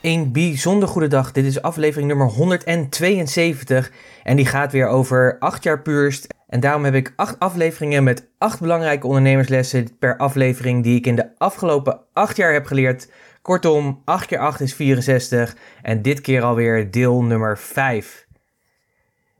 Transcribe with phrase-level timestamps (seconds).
[0.00, 1.32] Een bijzonder goede dag.
[1.32, 6.26] Dit is aflevering nummer 172 en die gaat weer over 8 jaar puurst.
[6.48, 11.16] En daarom heb ik 8 afleveringen met 8 belangrijke ondernemerslessen per aflevering die ik in
[11.16, 13.10] de afgelopen 8 jaar heb geleerd.
[13.42, 18.26] Kortom, 8 keer 8 is 64 en dit keer alweer deel nummer 5.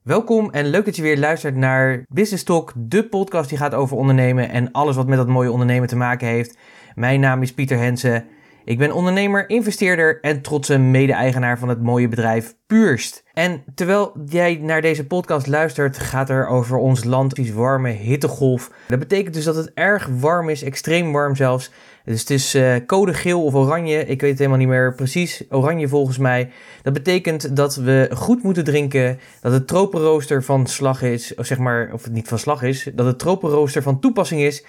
[0.02, 3.96] Welkom en leuk dat je weer luistert naar Business Talk, de podcast die gaat over
[3.96, 6.58] ondernemen en alles wat met dat mooie ondernemen te maken heeft.
[6.94, 8.24] Mijn naam is Pieter Hensen.
[8.64, 13.24] Ik ben ondernemer, investeerder en trotse mede-eigenaar van het mooie bedrijf Puurst.
[13.32, 18.70] En terwijl jij naar deze podcast luistert, gaat er over ons land iets warme hittegolf.
[18.88, 21.70] Dat betekent dus dat het erg warm is, extreem warm zelfs.
[22.04, 25.44] Dus het is uh, code geel of oranje, ik weet het helemaal niet meer precies.
[25.48, 26.50] Oranje volgens mij.
[26.82, 31.58] Dat betekent dat we goed moeten drinken, dat het tropenrooster van slag is, of zeg
[31.58, 34.64] maar, of het niet van slag is, dat het tropenrooster van toepassing is.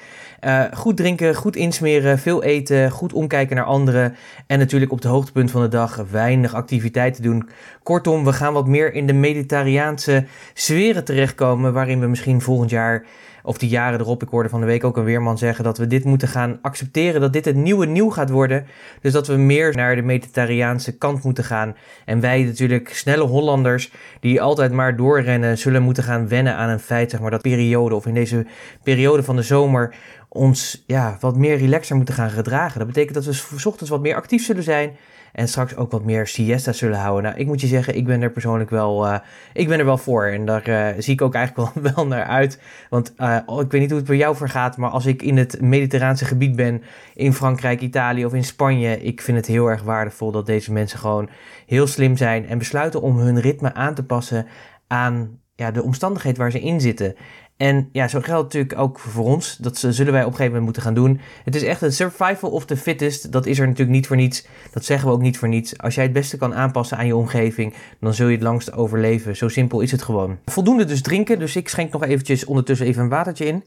[0.45, 4.15] Uh, goed drinken, goed insmeren, veel eten, goed omkijken naar anderen
[4.47, 7.49] en natuurlijk op het hoogtepunt van de dag weinig activiteiten doen.
[7.83, 13.05] Kortom, we gaan wat meer in de mediterraanse sferen terechtkomen, waarin we misschien volgend jaar
[13.43, 14.23] of die jaren erop.
[14.23, 17.21] Ik hoorde van de week ook een weerman zeggen dat we dit moeten gaan accepteren,
[17.21, 18.65] dat dit het nieuwe nieuw gaat worden.
[19.01, 21.75] Dus dat we meer naar de mediterraanse kant moeten gaan.
[22.05, 26.79] En wij natuurlijk, snelle Hollanders, die altijd maar doorrennen, zullen moeten gaan wennen aan een
[26.79, 28.45] feit, zeg maar, dat periode of in deze
[28.83, 29.95] periode van de zomer
[30.33, 32.77] ons ja, wat meer relaxer moeten gaan gedragen.
[32.77, 34.97] Dat betekent dat we s ochtends wat meer actief zullen zijn.
[35.31, 37.23] En straks ook wat meer siesta zullen houden.
[37.23, 39.17] Nou, ik moet je zeggen, ik ben er persoonlijk wel, uh,
[39.53, 40.25] ik ben er wel voor.
[40.25, 42.59] En daar uh, zie ik ook eigenlijk wel, naar uit.
[42.89, 44.77] Want uh, ik weet niet hoe het bij jou vergaat.
[44.77, 46.83] Maar als ik in het mediterraanse gebied ben,
[47.13, 49.01] in Frankrijk, Italië of in Spanje.
[49.01, 51.29] Ik vind het heel erg waardevol dat deze mensen gewoon
[51.65, 52.47] heel slim zijn.
[52.47, 54.45] En besluiten om hun ritme aan te passen
[54.87, 57.15] aan ja, de omstandigheid waar ze in zitten.
[57.61, 59.57] En ja, zo geldt natuurlijk ook voor ons.
[59.57, 61.19] Dat zullen wij op een gegeven moment moeten gaan doen.
[61.43, 63.31] Het is echt een survival of the fittest.
[63.31, 64.47] Dat is er natuurlijk niet voor niets.
[64.71, 65.77] Dat zeggen we ook niet voor niets.
[65.77, 69.35] Als jij het beste kan aanpassen aan je omgeving, dan zul je het langst overleven.
[69.35, 70.37] Zo simpel is het gewoon.
[70.45, 71.39] Voldoende dus drinken.
[71.39, 73.63] Dus ik schenk nog eventjes ondertussen even een watertje in.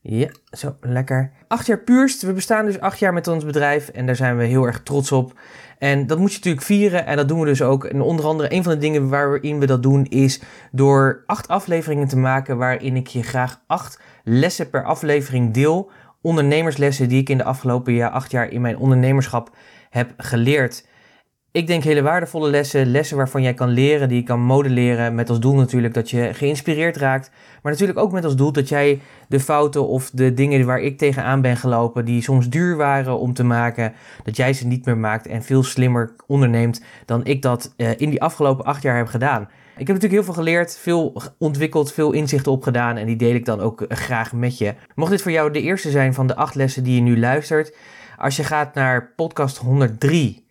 [0.00, 1.32] Ja, zo lekker.
[1.48, 2.22] Acht jaar puurst.
[2.22, 5.12] We bestaan dus acht jaar met ons bedrijf en daar zijn we heel erg trots
[5.12, 5.38] op.
[5.78, 7.84] En dat moet je natuurlijk vieren en dat doen we dus ook.
[7.84, 10.40] En onder andere, een van de dingen waarin we dat doen is
[10.72, 15.90] door acht afleveringen te maken waarin ik je graag acht lessen per aflevering deel.
[16.22, 19.56] Ondernemerslessen die ik in de afgelopen acht jaar in mijn ondernemerschap
[19.90, 20.86] heb geleerd.
[21.54, 25.14] Ik denk hele waardevolle lessen, lessen waarvan jij kan leren, die je kan modelleren.
[25.14, 27.30] Met als doel natuurlijk dat je geïnspireerd raakt.
[27.62, 30.98] Maar natuurlijk ook met als doel dat jij de fouten of de dingen waar ik
[30.98, 33.92] tegenaan ben gelopen, die soms duur waren om te maken,
[34.24, 38.10] dat jij ze niet meer maakt en veel slimmer onderneemt dan ik dat uh, in
[38.10, 39.42] die afgelopen acht jaar heb gedaan.
[39.76, 43.44] Ik heb natuurlijk heel veel geleerd, veel ontwikkeld, veel inzichten opgedaan en die deel ik
[43.44, 44.74] dan ook uh, graag met je.
[44.94, 47.76] Mocht dit voor jou de eerste zijn van de acht lessen die je nu luistert,
[48.16, 50.43] als je gaat naar podcast 103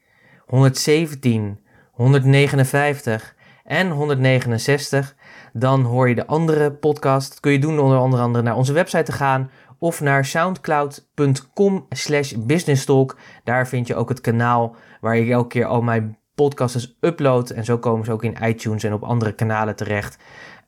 [0.53, 1.59] 117,
[1.91, 5.15] 159 en 169,
[5.53, 7.29] dan hoor je de andere podcast.
[7.29, 9.49] Dat kun je doen onder andere naar onze website te gaan
[9.79, 13.17] of naar soundcloud.com slash businesstalk.
[13.43, 17.49] Daar vind je ook het kanaal waar ik elke keer al mijn podcasts upload.
[17.49, 20.17] En zo komen ze ook in iTunes en op andere kanalen terecht.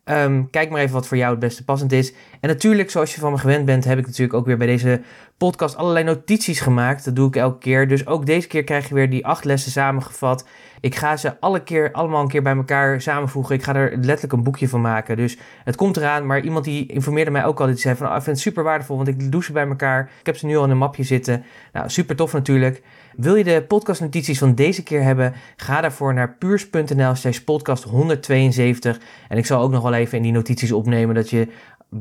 [0.10, 2.14] Um, kijk maar even wat voor jou het beste passend is.
[2.40, 5.02] En natuurlijk, zoals je van me gewend bent, heb ik natuurlijk ook weer bij deze
[5.38, 7.06] podcast allerlei notities gemaakt.
[7.06, 7.88] Dat doe ik elke keer.
[7.88, 10.48] Dus ook deze keer krijg je weer die acht lessen samengevat.
[10.80, 13.56] Ik ga ze alle keer allemaal een keer bij elkaar samenvoegen.
[13.56, 15.18] Ik ga er letterlijk een boekje van maken.
[15.18, 16.26] Dus het komt eraan.
[16.26, 17.66] Maar iemand die informeerde mij ook al.
[17.66, 20.10] Die zei van, oh, ik vind het super waardevol, want ik doe ze bij elkaar.
[20.20, 21.44] Ik heb ze nu al in een mapje zitten.
[21.74, 22.82] Nou, super tof natuurlijk.
[23.18, 25.34] Wil je de podcastnotities van deze keer hebben?
[25.56, 29.00] Ga daarvoor naar puurs.nl slash podcast 172.
[29.28, 31.48] En ik zal ook nog wel even in die notities opnemen dat je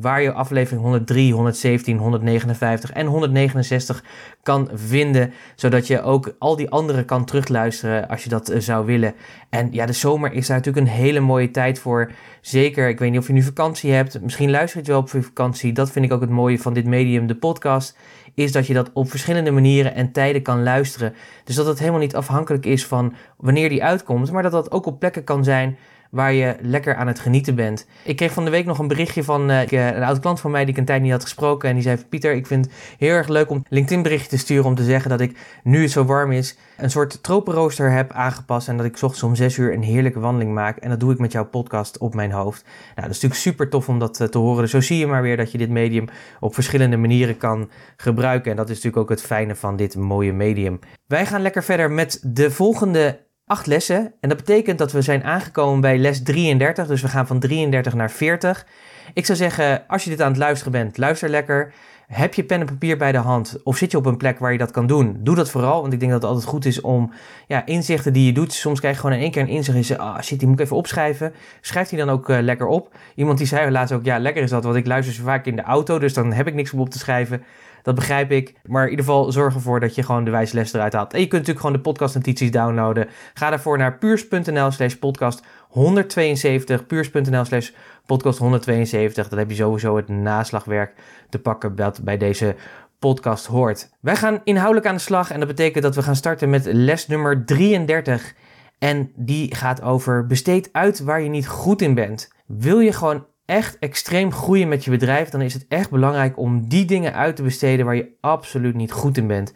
[0.00, 4.04] waar je aflevering 103, 117, 159 en 169
[4.42, 5.32] kan vinden.
[5.54, 9.14] Zodat je ook al die andere kan terugluisteren als je dat uh, zou willen.
[9.48, 12.10] En ja, de zomer is daar natuurlijk een hele mooie tijd voor.
[12.40, 14.20] Zeker, ik weet niet of je nu vakantie hebt.
[14.22, 15.72] Misschien luister je wel op vakantie.
[15.72, 17.96] Dat vind ik ook het mooie van dit medium, de podcast.
[18.34, 21.14] Is dat je dat op verschillende manieren en tijden kan luisteren.
[21.44, 24.32] Dus dat het helemaal niet afhankelijk is van wanneer die uitkomt.
[24.32, 25.76] Maar dat dat ook op plekken kan zijn
[26.14, 27.86] waar je lekker aan het genieten bent.
[28.04, 30.64] Ik kreeg van de week nog een berichtje van uh, een oud klant van mij
[30.64, 31.68] die ik een tijd niet had gesproken.
[31.68, 34.64] En die zei: Pieter, ik vind het heel erg leuk om LinkedIn berichtje te sturen
[34.64, 38.68] om te zeggen dat ik nu het zo warm is een soort tropenrooster heb aangepast
[38.68, 40.76] en dat ik ochtends om 6 uur een heerlijke wandeling maak.
[40.76, 42.62] En dat doe ik met jouw podcast op mijn hoofd.
[42.64, 44.62] Nou, dat is natuurlijk super tof om dat te horen.
[44.62, 46.08] Dus zo zie je maar weer dat je dit medium
[46.40, 48.50] op verschillende manieren kan gebruiken.
[48.50, 50.78] En dat is natuurlijk ook het fijne van dit mooie medium.
[51.06, 54.14] Wij gaan lekker verder met de volgende acht lessen.
[54.20, 56.86] En dat betekent dat we zijn aangekomen bij les 33.
[56.86, 58.66] Dus we gaan van 33 naar 40.
[59.14, 61.72] Ik zou zeggen, als je dit aan het luisteren bent, luister lekker.
[62.06, 64.52] Heb je pen en papier bij de hand of zit je op een plek waar
[64.52, 65.16] je dat kan doen?
[65.20, 67.12] Doe dat vooral, want ik denk dat het altijd goed is om
[67.46, 68.52] ja, inzichten die je doet.
[68.52, 70.58] Soms krijg je gewoon in één keer een inzicht en je ah shit, die moet
[70.58, 71.34] ik even opschrijven.
[71.60, 72.94] Schrijf die dan ook uh, lekker op.
[73.14, 75.62] Iemand die zei laatst ook, ja lekker is dat, want ik luister vaak in de
[75.62, 77.44] auto, dus dan heb ik niks om op te schrijven.
[77.84, 78.54] Dat begrijp ik.
[78.62, 81.12] Maar in ieder geval zorg ervoor dat je gewoon de wijze les eruit haalt.
[81.12, 83.08] En je kunt natuurlijk gewoon de podcastnotities downloaden.
[83.34, 86.86] Ga daarvoor naar puurs.nl slash podcast 172.
[86.86, 87.70] Puurs.nl slash
[88.06, 89.28] podcast 172.
[89.28, 90.92] Dan heb je sowieso het naslagwerk
[91.28, 92.56] te pakken dat bij deze
[92.98, 93.90] podcast hoort.
[94.00, 97.06] Wij gaan inhoudelijk aan de slag en dat betekent dat we gaan starten met les
[97.06, 98.34] nummer 33.
[98.78, 102.32] En die gaat over besteed uit waar je niet goed in bent.
[102.46, 106.68] Wil je gewoon echt extreem groeien met je bedrijf, dan is het echt belangrijk om
[106.68, 109.54] die dingen uit te besteden waar je absoluut niet goed in bent.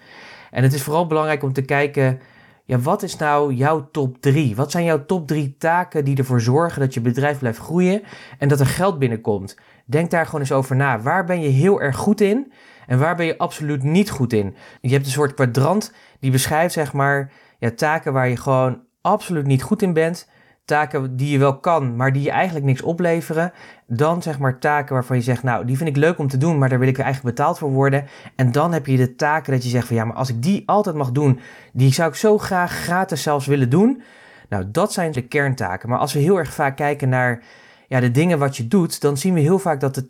[0.50, 2.20] En het is vooral belangrijk om te kijken,
[2.64, 4.56] ja, wat is nou jouw top 3?
[4.56, 8.02] Wat zijn jouw top 3 taken die ervoor zorgen dat je bedrijf blijft groeien
[8.38, 9.58] en dat er geld binnenkomt?
[9.85, 11.00] Denk daar gewoon eens over na.
[11.00, 12.52] Waar ben je heel erg goed in
[12.87, 14.55] en waar ben je absoluut niet goed in?
[14.81, 19.46] Je hebt een soort kwadrant die beschrijft, zeg maar, ja, taken waar je gewoon absoluut
[19.46, 20.29] niet goed in bent
[20.69, 23.53] taken die je wel kan, maar die je eigenlijk niks opleveren.
[23.87, 26.59] Dan zeg maar taken waarvan je zegt, nou, die vind ik leuk om te doen,
[26.59, 28.06] maar daar wil ik eigenlijk betaald voor worden.
[28.37, 30.62] En dan heb je de taken dat je zegt van, ja, maar als ik die
[30.67, 31.41] altijd mag doen,
[31.73, 34.03] die zou ik zo graag gratis zelfs willen doen.
[34.49, 35.88] Nou, dat zijn de kerntaken.
[35.88, 37.43] Maar als we heel erg vaak kijken naar
[37.87, 40.06] ja, de dingen wat je doet, dan zien we heel vaak dat de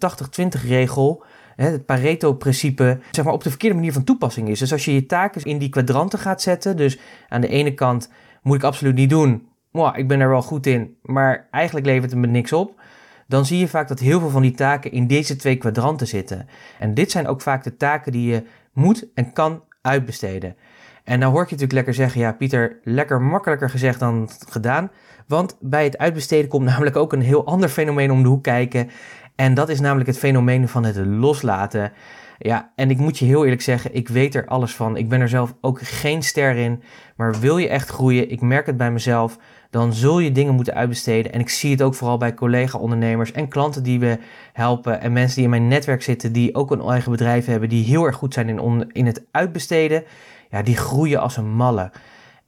[0.58, 1.24] 80-20 regel,
[1.56, 4.58] het Pareto-principe, zeg maar op de verkeerde manier van toepassing is.
[4.58, 8.10] Dus als je je taken in die kwadranten gaat zetten, dus aan de ene kant
[8.42, 12.20] moet ik absoluut niet doen, ik ben er wel goed in, maar eigenlijk levert het
[12.20, 12.80] me niks op.
[13.26, 16.48] Dan zie je vaak dat heel veel van die taken in deze twee kwadranten zitten.
[16.78, 18.42] En dit zijn ook vaak de taken die je
[18.72, 20.56] moet en kan uitbesteden.
[21.04, 24.90] En dan hoor ik je natuurlijk lekker zeggen, ja Pieter, lekker makkelijker gezegd dan gedaan.
[25.26, 28.90] Want bij het uitbesteden komt namelijk ook een heel ander fenomeen om de hoek kijken.
[29.36, 31.92] En dat is namelijk het fenomeen van het loslaten.
[32.38, 34.96] Ja, en ik moet je heel eerlijk zeggen, ik weet er alles van.
[34.96, 36.82] Ik ben er zelf ook geen ster in.
[37.16, 39.38] Maar wil je echt groeien, ik merk het bij mezelf,
[39.70, 41.32] dan zul je dingen moeten uitbesteden.
[41.32, 44.18] En ik zie het ook vooral bij collega-ondernemers en klanten die we
[44.52, 45.00] helpen.
[45.00, 48.04] En mensen die in mijn netwerk zitten, die ook een eigen bedrijf hebben, die heel
[48.04, 50.04] erg goed zijn in, in het uitbesteden.
[50.50, 51.90] Ja, die groeien als een malle.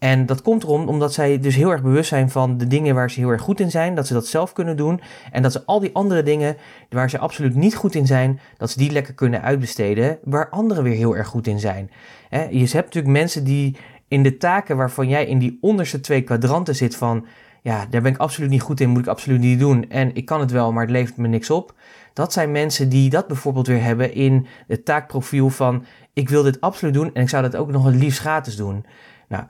[0.01, 3.11] En dat komt erom omdat zij dus heel erg bewust zijn van de dingen waar
[3.11, 5.01] ze heel erg goed in zijn, dat ze dat zelf kunnen doen.
[5.33, 6.57] En dat ze al die andere dingen
[6.89, 10.83] waar ze absoluut niet goed in zijn, dat ze die lekker kunnen uitbesteden, waar anderen
[10.83, 11.91] weer heel erg goed in zijn.
[12.31, 13.77] je hebt natuurlijk mensen die
[14.11, 17.27] in de taken waarvan jij in die onderste twee kwadranten zit van,
[17.63, 19.91] ja, daar ben ik absoluut niet goed in, moet ik absoluut niet doen.
[19.91, 21.75] En ik kan het wel, maar het levert me niks op.
[22.13, 26.61] Dat zijn mensen die dat bijvoorbeeld weer hebben in het taakprofiel van, ik wil dit
[26.61, 28.85] absoluut doen en ik zou dat ook nog het liefst gratis doen.
[29.29, 29.45] Nou,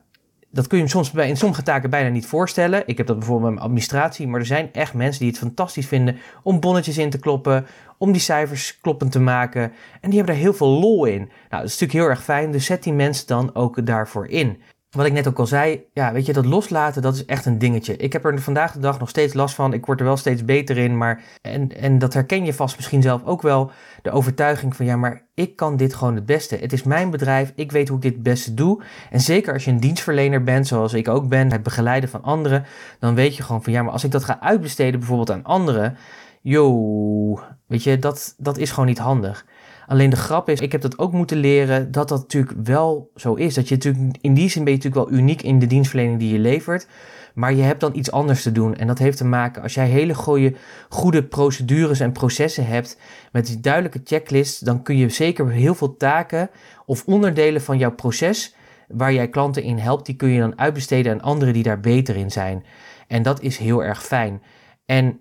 [0.50, 2.82] dat kun je soms bij, in sommige taken bijna niet voorstellen.
[2.87, 5.87] Ik heb dat bijvoorbeeld met mijn administratie, maar er zijn echt mensen die het fantastisch
[5.87, 7.67] vinden om bonnetjes in te kloppen,
[7.99, 9.62] om die cijfers kloppend te maken.
[10.00, 11.19] En die hebben daar heel veel lol in.
[11.19, 14.62] Nou, dat is natuurlijk heel erg fijn, dus zet die mensen dan ook daarvoor in.
[14.90, 17.58] Wat ik net ook al zei, ja, weet je, dat loslaten, dat is echt een
[17.58, 17.96] dingetje.
[17.96, 19.73] Ik heb er vandaag de dag nog steeds last van.
[19.73, 23.02] Ik word er wel steeds beter in, maar, en, en dat herken je vast misschien
[23.02, 23.70] zelf ook wel.
[24.02, 26.56] De overtuiging van, ja, maar ik kan dit gewoon het beste.
[26.56, 28.82] Het is mijn bedrijf, ik weet hoe ik dit het beste doe.
[29.11, 32.64] En zeker als je een dienstverlener bent, zoals ik ook ben, het begeleiden van anderen,
[32.99, 35.97] dan weet je gewoon van, ja, maar als ik dat ga uitbesteden bijvoorbeeld aan anderen,
[36.42, 39.44] yo, weet je, dat, dat is gewoon niet handig.
[39.90, 43.35] Alleen de grap is, ik heb dat ook moeten leren dat dat natuurlijk wel zo
[43.35, 43.54] is.
[43.54, 46.32] Dat je natuurlijk, in die zin ben je natuurlijk wel uniek in de dienstverlening die
[46.32, 46.87] je levert.
[47.35, 48.75] Maar je hebt dan iets anders te doen.
[48.75, 50.54] En dat heeft te maken, als jij hele goede,
[50.88, 52.99] goede procedures en processen hebt
[53.32, 56.50] met die duidelijke checklist, dan kun je zeker heel veel taken
[56.87, 58.54] of onderdelen van jouw proces
[58.88, 62.16] waar jij klanten in helpt, die kun je dan uitbesteden aan anderen die daar beter
[62.16, 62.64] in zijn.
[63.06, 64.42] En dat is heel erg fijn.
[64.85, 65.20] En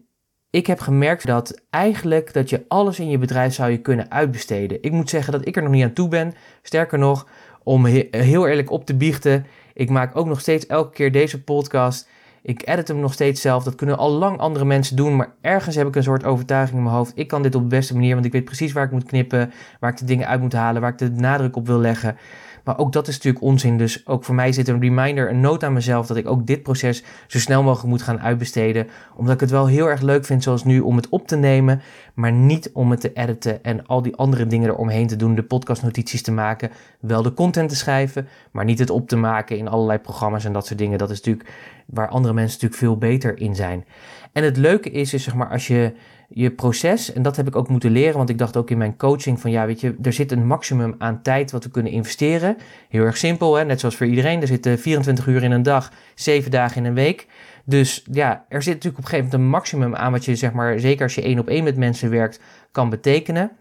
[0.49, 4.83] ik heb gemerkt dat eigenlijk dat je alles in je bedrijf zou je kunnen uitbesteden.
[4.83, 6.33] Ik moet zeggen dat ik er nog niet aan toe ben.
[6.61, 7.27] Sterker nog,
[7.63, 12.07] om heel eerlijk op te biechten, ik maak ook nog steeds elke keer deze podcast.
[12.41, 13.63] Ik edit hem nog steeds zelf.
[13.63, 15.15] Dat kunnen al lang andere mensen doen.
[15.15, 17.11] Maar ergens heb ik een soort overtuiging in mijn hoofd.
[17.15, 18.13] Ik kan dit op de beste manier.
[18.13, 19.51] Want ik weet precies waar ik moet knippen.
[19.79, 20.81] Waar ik de dingen uit moet halen.
[20.81, 22.17] Waar ik de nadruk op wil leggen.
[22.63, 23.77] Maar ook dat is natuurlijk onzin.
[23.77, 26.63] Dus ook voor mij zit een reminder, een noot aan mezelf dat ik ook dit
[26.63, 28.87] proces zo snel mogelijk moet gaan uitbesteden.
[29.15, 31.81] Omdat ik het wel heel erg leuk vind, zoals nu, om het op te nemen,
[32.19, 35.35] maar niet om het te editen en al die andere dingen eromheen te doen.
[35.35, 39.57] De podcastnotities te maken, wel de content te schrijven, maar niet het op te maken
[39.57, 40.97] in allerlei programma's en dat soort dingen.
[40.97, 41.49] Dat is natuurlijk
[41.85, 43.85] waar andere mensen natuurlijk veel beter in zijn.
[44.31, 45.93] En het leuke is, is zeg maar, als je
[46.29, 48.97] je proces, en dat heb ik ook moeten leren, want ik dacht ook in mijn
[48.97, 52.57] coaching van ja, weet je, er zit een maximum aan tijd wat we kunnen investeren.
[52.89, 53.65] Heel erg simpel, hè?
[53.65, 54.41] net zoals voor iedereen.
[54.41, 57.27] Er zitten 24 uur in een dag, 7 dagen in een week.
[57.69, 60.51] Dus ja, er zit natuurlijk op een gegeven moment een maximum aan wat je, zeg
[60.51, 62.39] maar, zeker als je één op één met mensen werkt,
[62.71, 63.51] kan betekenen.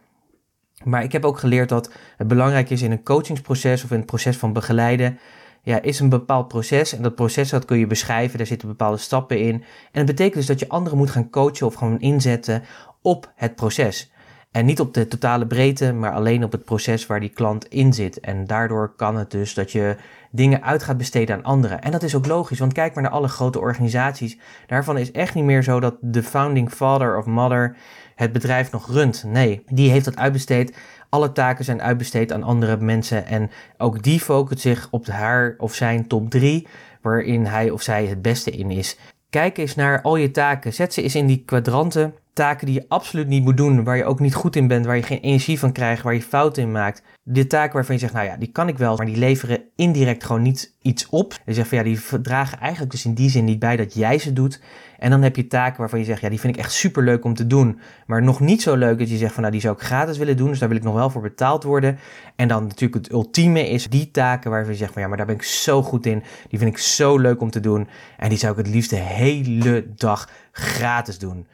[0.84, 4.06] Maar ik heb ook geleerd dat het belangrijk is in een coachingsproces of in het
[4.06, 5.18] proces van begeleiden,
[5.62, 6.92] ja, is een bepaald proces.
[6.92, 9.54] En dat proces dat kun je beschrijven, daar zitten bepaalde stappen in.
[9.54, 12.62] En dat betekent dus dat je anderen moet gaan coachen of gewoon inzetten
[13.02, 14.12] op het proces.
[14.50, 17.92] En niet op de totale breedte, maar alleen op het proces waar die klant in
[17.92, 18.20] zit.
[18.20, 19.96] En daardoor kan het dus dat je
[20.30, 21.82] dingen uit gaat besteden aan anderen.
[21.82, 24.38] En dat is ook logisch, want kijk maar naar alle grote organisaties.
[24.66, 27.76] Daarvan is echt niet meer zo dat de founding father of mother
[28.14, 29.24] het bedrijf nog runt.
[29.26, 30.76] Nee, die heeft dat uitbesteed
[31.08, 35.74] alle taken zijn uitbesteed aan andere mensen en ook die focust zich op haar of
[35.74, 36.66] zijn top 3,
[37.02, 38.96] waarin hij of zij het beste in is.
[39.30, 40.74] Kijk eens naar al je taken.
[40.74, 42.14] Zet ze eens in die kwadranten.
[42.38, 44.96] Taken die je absoluut niet moet doen, waar je ook niet goed in bent, waar
[44.96, 48.12] je geen energie van krijgt, waar je fouten in maakt de taken waarvan je zegt,
[48.12, 51.32] nou ja, die kan ik wel, maar die leveren indirect gewoon niet iets op.
[51.32, 53.94] En je zegt van ja, die dragen eigenlijk dus in die zin niet bij dat
[53.94, 54.60] jij ze doet.
[54.98, 57.24] En dan heb je taken waarvan je zegt, ja, die vind ik echt super leuk
[57.24, 59.74] om te doen, maar nog niet zo leuk dat je zegt van nou, die zou
[59.74, 61.98] ik gratis willen doen, dus daar wil ik nog wel voor betaald worden.
[62.36, 65.26] En dan natuurlijk het ultieme is die taken waarvan je zegt van ja, maar daar
[65.26, 68.38] ben ik zo goed in, die vind ik zo leuk om te doen en die
[68.38, 71.46] zou ik het liefst de hele dag gratis doen.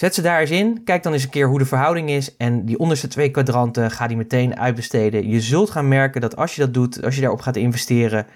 [0.00, 0.84] Zet ze daar eens in.
[0.84, 2.36] Kijk dan eens een keer hoe de verhouding is.
[2.36, 5.28] En die onderste twee kwadranten ga die meteen uitbesteden.
[5.28, 8.26] Je zult gaan merken dat als je dat doet, als je daarop gaat investeren,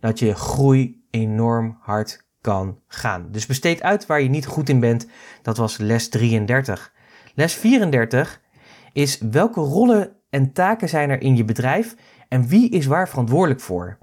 [0.00, 3.28] dat je groei enorm hard kan gaan.
[3.30, 5.06] Dus besteed uit waar je niet goed in bent.
[5.42, 6.92] Dat was les 33.
[7.34, 8.40] Les 34
[8.92, 11.94] is welke rollen en taken zijn er in je bedrijf
[12.28, 13.98] en wie is waar verantwoordelijk voor?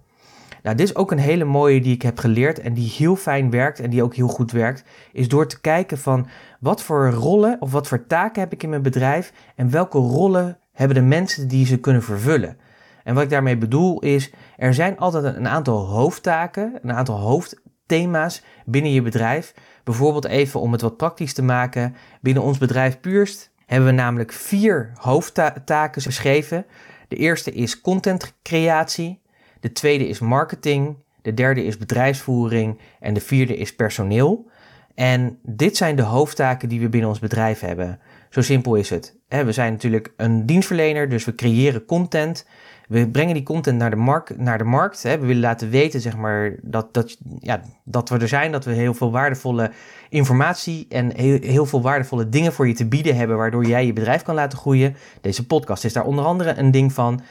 [0.63, 3.49] Nou, dit is ook een hele mooie die ik heb geleerd en die heel fijn
[3.49, 6.27] werkt en die ook heel goed werkt, is door te kijken van
[6.61, 10.57] wat voor rollen of wat voor taken heb ik in mijn bedrijf en welke rollen
[10.71, 12.57] hebben de mensen die ze kunnen vervullen.
[13.03, 18.43] En wat ik daarmee bedoel is, er zijn altijd een aantal hoofdtaken, een aantal hoofdthema's
[18.65, 19.53] binnen je bedrijf.
[19.83, 24.31] Bijvoorbeeld even om het wat praktisch te maken, binnen ons bedrijf Puurst hebben we namelijk
[24.31, 26.65] vier hoofdtaken beschreven.
[27.07, 29.21] De eerste is contentcreatie,
[29.59, 34.49] de tweede is marketing, de derde is bedrijfsvoering en de vierde is personeel.
[34.95, 37.99] En dit zijn de hoofdtaken die we binnen ons bedrijf hebben.
[38.29, 39.15] Zo simpel is het.
[39.27, 42.45] We zijn natuurlijk een dienstverlener, dus we creëren content.
[42.87, 45.01] We brengen die content naar de, markt, naar de markt.
[45.01, 48.71] We willen laten weten zeg maar, dat, dat, ja, dat we er zijn, dat we
[48.71, 49.71] heel veel waardevolle
[50.09, 53.93] informatie en heel, heel veel waardevolle dingen voor je te bieden hebben, waardoor jij je
[53.93, 54.95] bedrijf kan laten groeien.
[55.21, 57.21] Deze podcast is daar onder andere een ding van.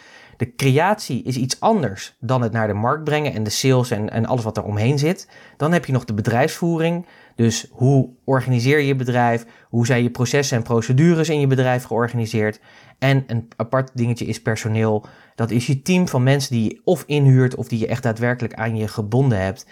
[0.41, 4.11] De creatie is iets anders dan het naar de markt brengen en de sales en,
[4.11, 5.29] en alles wat er omheen zit.
[5.57, 7.07] Dan heb je nog de bedrijfsvoering.
[7.35, 9.47] Dus hoe organiseer je je bedrijf?
[9.69, 12.61] Hoe zijn je processen en procedures in je bedrijf georganiseerd?
[12.99, 15.07] En een apart dingetje is personeel.
[15.35, 18.55] Dat is je team van mensen die je of inhuurt of die je echt daadwerkelijk
[18.55, 19.67] aan je gebonden hebt.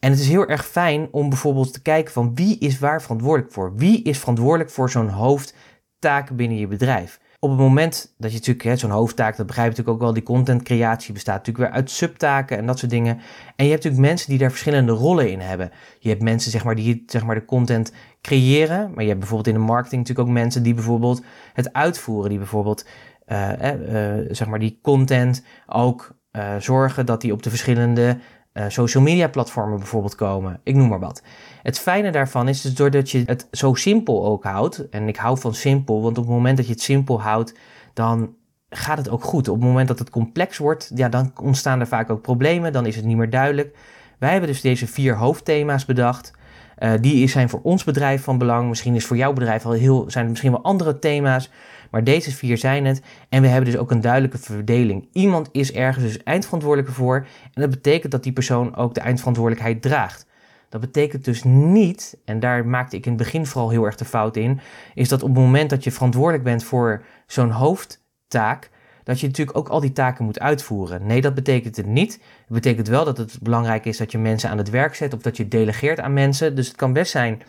[0.00, 3.52] En het is heel erg fijn om bijvoorbeeld te kijken van wie is waar verantwoordelijk
[3.52, 3.74] voor?
[3.76, 7.20] Wie is verantwoordelijk voor zo'n hoofdtaak binnen je bedrijf?
[7.44, 10.34] Op het moment dat je natuurlijk zo'n hoofdtaak, dat begrijp je natuurlijk ook wel, die
[10.34, 13.14] contentcreatie bestaat natuurlijk weer uit subtaken en dat soort dingen.
[13.56, 15.70] En je hebt natuurlijk mensen die daar verschillende rollen in hebben.
[15.98, 19.54] Je hebt mensen zeg maar, die zeg maar, de content creëren, maar je hebt bijvoorbeeld
[19.54, 21.22] in de marketing natuurlijk ook mensen die bijvoorbeeld
[21.52, 22.86] het uitvoeren, die bijvoorbeeld
[23.26, 26.20] uh, uh, zeg maar die content ook
[26.58, 28.18] zorgen dat die op de verschillende
[28.54, 30.60] uh, social media platformen bijvoorbeeld komen.
[30.62, 31.22] Ik noem maar wat.
[31.62, 34.88] Het fijne daarvan is dus doordat je het zo simpel ook houdt.
[34.88, 37.54] En ik hou van simpel, want op het moment dat je het simpel houdt,
[37.94, 38.34] dan
[38.70, 39.48] gaat het ook goed.
[39.48, 42.72] Op het moment dat het complex wordt, ja, dan ontstaan er vaak ook problemen.
[42.72, 43.76] Dan is het niet meer duidelijk.
[44.18, 46.32] Wij hebben dus deze vier hoofdthema's bedacht.
[46.78, 48.68] Uh, die zijn voor ons bedrijf van belang.
[48.68, 51.50] Misschien is voor jouw bedrijf al heel, zijn er misschien wel andere thema's.
[51.92, 53.02] Maar deze vier zijn het.
[53.28, 55.08] En we hebben dus ook een duidelijke verdeling.
[55.12, 57.26] Iemand is ergens dus eindverantwoordelijke voor.
[57.54, 60.26] En dat betekent dat die persoon ook de eindverantwoordelijkheid draagt.
[60.68, 64.04] Dat betekent dus niet, en daar maakte ik in het begin vooral heel erg de
[64.04, 64.60] fout in,
[64.94, 68.70] is dat op het moment dat je verantwoordelijk bent voor zo'n hoofdtaak,
[69.04, 71.06] dat je natuurlijk ook al die taken moet uitvoeren.
[71.06, 72.12] Nee, dat betekent het niet.
[72.12, 75.22] Het betekent wel dat het belangrijk is dat je mensen aan het werk zet of
[75.22, 76.54] dat je delegeert aan mensen.
[76.56, 77.42] Dus het kan best zijn,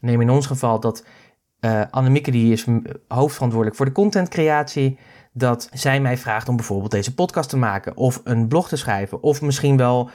[0.00, 1.04] neem in ons geval, dat
[1.64, 2.66] uh, Annemieke die is
[3.08, 4.98] hoofdverantwoordelijk voor de contentcreatie.
[5.32, 9.22] dat zij mij vraagt om bijvoorbeeld deze podcast te maken, of een blog te schrijven,
[9.22, 10.10] of misschien wel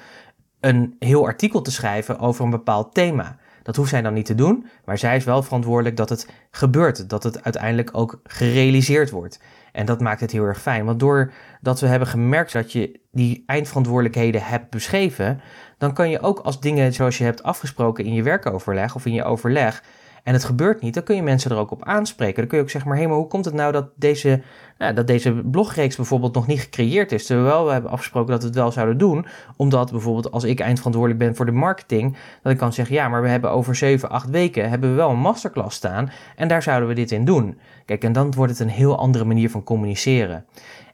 [0.59, 3.37] een heel artikel te schrijven over een bepaald thema.
[3.63, 7.09] Dat hoeft zij dan niet te doen, maar zij is wel verantwoordelijk dat het gebeurt,
[7.09, 9.39] dat het uiteindelijk ook gerealiseerd wordt.
[9.71, 13.43] En dat maakt het heel erg fijn, want doordat we hebben gemerkt dat je die
[13.45, 15.41] eindverantwoordelijkheden hebt beschreven,
[15.77, 19.13] dan kan je ook als dingen zoals je hebt afgesproken in je werkoverleg of in
[19.13, 19.83] je overleg,
[20.29, 22.35] en het gebeurt niet, dan kun je mensen er ook op aanspreken.
[22.35, 24.41] Dan kun je ook zeggen, maar hé, maar hoe komt het nou dat deze,
[24.77, 27.25] nou, dat deze blogreeks bijvoorbeeld nog niet gecreëerd is?
[27.25, 31.23] Terwijl we hebben afgesproken dat we het wel zouden doen, omdat bijvoorbeeld als ik eindverantwoordelijk
[31.23, 34.29] ben voor de marketing, dat ik kan zeggen, ja, maar we hebben over 7, 8
[34.29, 37.59] weken hebben we wel een masterclass staan en daar zouden we dit in doen.
[37.85, 40.45] Kijk, en dan wordt het een heel andere manier van communiceren.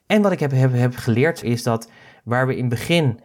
[0.08, 1.90] En wat ik heb, heb, geleerd is dat
[2.24, 3.20] waar we in het begin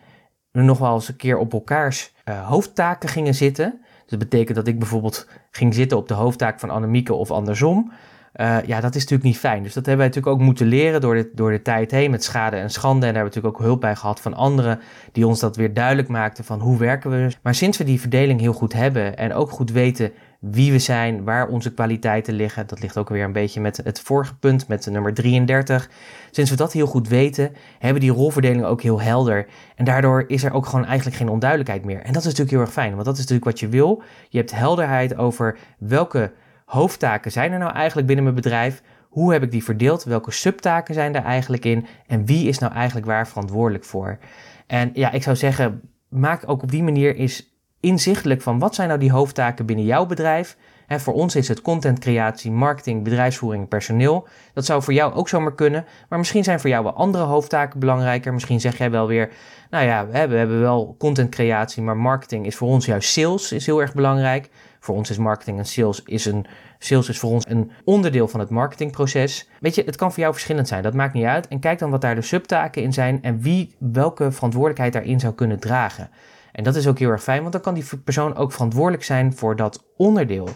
[0.53, 4.79] nog wel eens een keer op elkaars uh, hoofdtaken gingen zitten, dat betekent dat ik
[4.79, 7.93] bijvoorbeeld ging zitten op de hoofdtaak van Annemieke of andersom.
[8.35, 9.63] Uh, ja, dat is natuurlijk niet fijn.
[9.63, 12.25] Dus dat hebben wij natuurlijk ook moeten leren door de, door de tijd heen met
[12.25, 13.07] schade en schande.
[13.07, 14.81] En daar hebben we natuurlijk ook hulp bij gehad van anderen
[15.13, 17.29] die ons dat weer duidelijk maakten van hoe werken we.
[17.43, 21.25] Maar sinds we die verdeling heel goed hebben en ook goed weten wie we zijn,
[21.25, 22.67] waar onze kwaliteiten liggen.
[22.67, 25.91] Dat ligt ook weer een beetje met het vorige punt, met de nummer 33.
[26.31, 29.47] Sinds we dat heel goed weten, hebben die rolverdeling ook heel helder.
[29.77, 32.01] En daardoor is er ook gewoon eigenlijk geen onduidelijkheid meer.
[32.03, 34.03] En dat is natuurlijk heel erg fijn, want dat is natuurlijk wat je wil.
[34.29, 36.33] Je hebt helderheid over welke
[36.65, 38.83] hoofdtaken zijn er nou eigenlijk binnen mijn bedrijf.
[39.09, 40.05] Hoe heb ik die verdeeld?
[40.05, 41.87] Welke subtaken zijn er eigenlijk in?
[42.07, 44.19] En wie is nou eigenlijk waar verantwoordelijk voor?
[44.67, 47.50] En ja, ik zou zeggen, maak ook op die manier is
[47.81, 50.57] inzichtelijk van wat zijn nou die hoofdtaken binnen jouw bedrijf.
[50.87, 54.29] En voor ons is het contentcreatie, marketing, bedrijfsvoering, personeel.
[54.55, 55.85] Dat zou voor jou ook zomaar kunnen.
[56.09, 58.33] Maar misschien zijn voor jou wel andere hoofdtaken belangrijker.
[58.33, 59.31] Misschien zeg jij wel weer,
[59.71, 63.53] nou ja, we hebben, we hebben wel contentcreatie, maar marketing is voor ons juist sales,
[63.53, 64.51] is heel erg belangrijk.
[64.81, 66.47] Voor ons is marketing en sales is een
[66.79, 69.49] sales is voor ons een onderdeel van het marketingproces.
[69.61, 71.49] Weet je, het kan voor jou verschillend zijn, dat maakt niet uit.
[71.49, 75.35] En kijk dan wat daar de subtaken in zijn en wie welke verantwoordelijkheid daarin zou
[75.35, 76.11] kunnen dragen.
[76.53, 79.35] En dat is ook heel erg fijn, want dan kan die persoon ook verantwoordelijk zijn
[79.35, 80.49] voor dat onderdeel.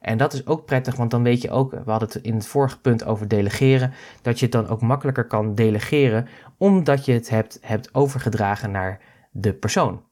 [0.00, 2.46] En dat is ook prettig, want dan weet je ook, we hadden het in het
[2.46, 3.92] vorige punt over delegeren,
[4.22, 6.28] dat je het dan ook makkelijker kan delegeren,
[6.58, 10.02] omdat je het hebt, hebt overgedragen naar de persoon.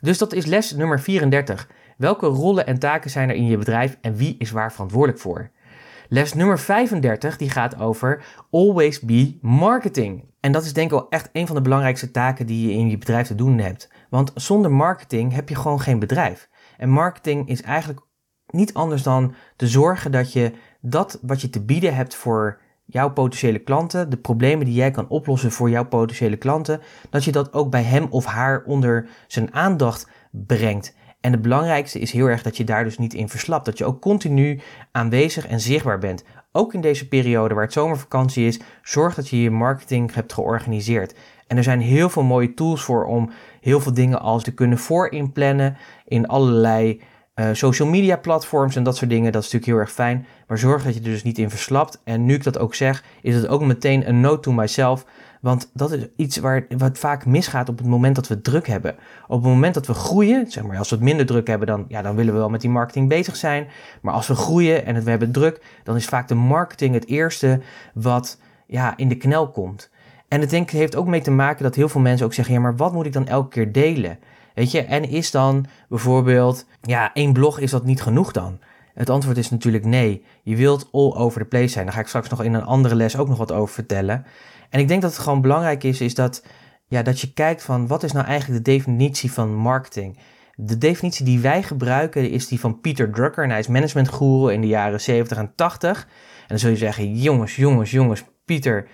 [0.00, 1.68] Dus dat is les nummer 34.
[1.96, 5.50] Welke rollen en taken zijn er in je bedrijf en wie is waar verantwoordelijk voor?
[6.08, 10.24] Les nummer 35 die gaat over always be marketing.
[10.40, 12.90] En dat is denk ik wel echt een van de belangrijkste taken die je in
[12.90, 13.90] je bedrijf te doen hebt.
[14.16, 16.48] Want zonder marketing heb je gewoon geen bedrijf.
[16.76, 18.00] En marketing is eigenlijk
[18.46, 23.10] niet anders dan te zorgen dat je dat wat je te bieden hebt voor jouw
[23.10, 27.52] potentiële klanten, de problemen die jij kan oplossen voor jouw potentiële klanten, dat je dat
[27.52, 30.94] ook bij hem of haar onder zijn aandacht brengt.
[31.20, 33.64] En het belangrijkste is heel erg dat je daar dus niet in verslapt.
[33.64, 34.60] Dat je ook continu
[34.92, 36.24] aanwezig en zichtbaar bent.
[36.52, 41.14] Ook in deze periode waar het zomervakantie is, zorg dat je je marketing hebt georganiseerd.
[41.46, 43.30] En er zijn heel veel mooie tools voor om
[43.60, 47.00] heel veel dingen als te kunnen voorinplannen in allerlei
[47.34, 49.32] uh, social media platforms en dat soort dingen.
[49.32, 50.26] Dat is natuurlijk heel erg fijn.
[50.46, 52.00] Maar zorg dat je er dus niet in verslapt.
[52.04, 55.04] En nu ik dat ook zeg, is het ook meteen een note to myself.
[55.40, 58.96] Want dat is iets waar, wat vaak misgaat op het moment dat we druk hebben.
[59.26, 61.84] Op het moment dat we groeien, zeg maar als we het minder druk hebben, dan,
[61.88, 63.66] ja, dan willen we wel met die marketing bezig zijn.
[64.02, 67.06] Maar als we groeien en het, we hebben druk, dan is vaak de marketing het
[67.06, 67.60] eerste
[67.94, 69.90] wat ja, in de knel komt.
[70.28, 72.60] En het denk heeft ook mee te maken dat heel veel mensen ook zeggen, ja,
[72.60, 74.18] maar wat moet ik dan elke keer delen?
[74.54, 78.58] Weet je, en is dan bijvoorbeeld, ja, één blog, is dat niet genoeg dan?
[78.94, 80.24] Het antwoord is natuurlijk nee.
[80.42, 81.84] Je wilt all over the place zijn.
[81.84, 84.24] Daar ga ik straks nog in een andere les ook nog wat over vertellen.
[84.70, 86.44] En ik denk dat het gewoon belangrijk is, is dat,
[86.86, 90.18] ja, dat je kijkt van wat is nou eigenlijk de definitie van marketing?
[90.54, 93.48] De definitie die wij gebruiken is die van Peter Drucker.
[93.48, 96.02] Hij is managementguru in de jaren 70 en 80.
[96.02, 96.08] En
[96.46, 98.88] dan zul je zeggen, jongens, jongens, jongens, Pieter,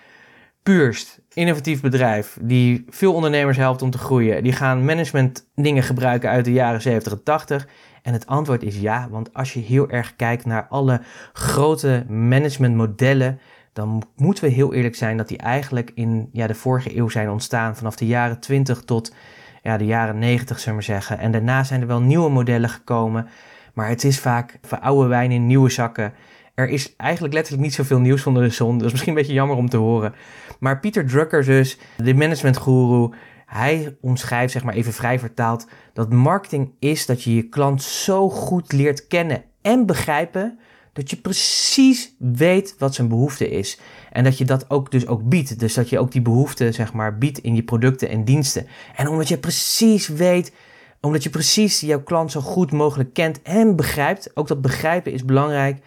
[0.63, 4.43] Puurst, innovatief bedrijf die veel ondernemers helpt om te groeien.
[4.43, 7.69] Die gaan management dingen gebruiken uit de jaren 70 en 80.
[8.03, 11.01] En het antwoord is ja, want als je heel erg kijkt naar alle
[11.33, 13.41] grote managementmodellen,
[13.73, 17.31] dan moeten we heel eerlijk zijn dat die eigenlijk in ja, de vorige eeuw zijn
[17.31, 19.15] ontstaan, vanaf de jaren 20 tot
[19.63, 21.19] ja, de jaren 90, zullen we zeggen.
[21.19, 23.29] En daarna zijn er wel nieuwe modellen gekomen,
[23.75, 26.13] maar het is vaak voor oude wijn in nieuwe zakken.
[26.55, 28.77] Er is eigenlijk letterlijk niet zoveel nieuws onder de zon.
[28.77, 30.15] Dat is misschien een beetje jammer om te horen.
[30.59, 33.15] Maar Peter Drucker dus, de managementguru,
[33.47, 38.31] hij omschrijft, zeg maar even vrij vertaald, dat marketing is dat je je klant zo
[38.31, 40.59] goed leert kennen en begrijpen
[40.93, 43.81] dat je precies weet wat zijn behoefte is.
[44.11, 45.59] En dat je dat ook dus ook biedt.
[45.59, 48.67] Dus dat je ook die behoefte, zeg maar, biedt in je producten en diensten.
[48.97, 50.53] En omdat je precies weet,
[51.01, 55.25] omdat je precies jouw klant zo goed mogelijk kent en begrijpt, ook dat begrijpen is
[55.25, 55.83] belangrijk,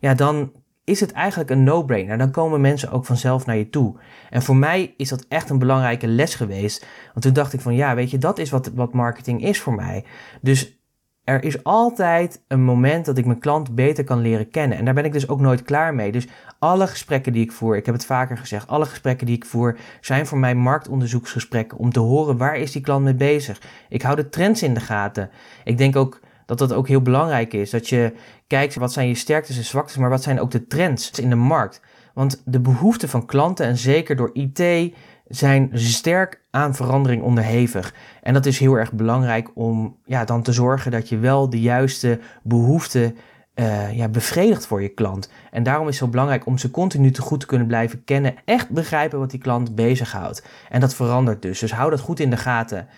[0.00, 0.52] ja, dan
[0.84, 2.18] is het eigenlijk een no-brainer.
[2.18, 3.96] Dan komen mensen ook vanzelf naar je toe.
[4.30, 6.86] En voor mij is dat echt een belangrijke les geweest.
[7.06, 9.74] Want toen dacht ik van ja, weet je, dat is wat, wat marketing is voor
[9.74, 10.04] mij.
[10.40, 10.78] Dus
[11.24, 14.78] er is altijd een moment dat ik mijn klant beter kan leren kennen.
[14.78, 16.12] En daar ben ik dus ook nooit klaar mee.
[16.12, 19.44] Dus alle gesprekken die ik voer, ik heb het vaker gezegd, alle gesprekken die ik
[19.44, 23.60] voer zijn voor mij marktonderzoeksgesprekken om te horen waar is die klant mee bezig.
[23.88, 25.30] Ik hou de trends in de gaten.
[25.64, 26.20] Ik denk ook
[26.58, 27.70] dat dat ook heel belangrijk is.
[27.70, 28.12] Dat je
[28.46, 31.36] kijkt wat zijn je sterktes en zwaktes, maar wat zijn ook de trends in de
[31.36, 31.80] markt.
[32.14, 34.92] Want de behoeften van klanten, en zeker door IT,
[35.28, 37.94] zijn sterk aan verandering onderhevig.
[38.22, 41.60] En dat is heel erg belangrijk om ja, dan te zorgen dat je wel de
[41.60, 43.16] juiste behoeften
[43.54, 45.30] uh, ja, bevredigt voor je klant.
[45.50, 48.34] En daarom is het zo belangrijk om ze continu te goed te kunnen blijven kennen.
[48.44, 50.46] Echt begrijpen wat die klant bezighoudt.
[50.68, 51.58] En dat verandert dus.
[51.58, 52.88] Dus hou dat goed in de gaten.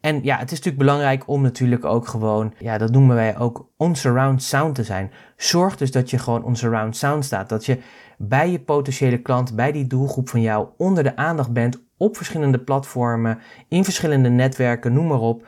[0.00, 3.68] En ja, het is natuurlijk belangrijk om natuurlijk ook gewoon, ja, dat noemen wij ook
[3.76, 5.12] on surround sound te zijn.
[5.36, 7.48] Zorg dus dat je gewoon on surround sound staat.
[7.48, 7.78] Dat je
[8.18, 12.58] bij je potentiële klant, bij die doelgroep van jou, onder de aandacht bent op verschillende
[12.58, 15.46] platformen, in verschillende netwerken, noem maar op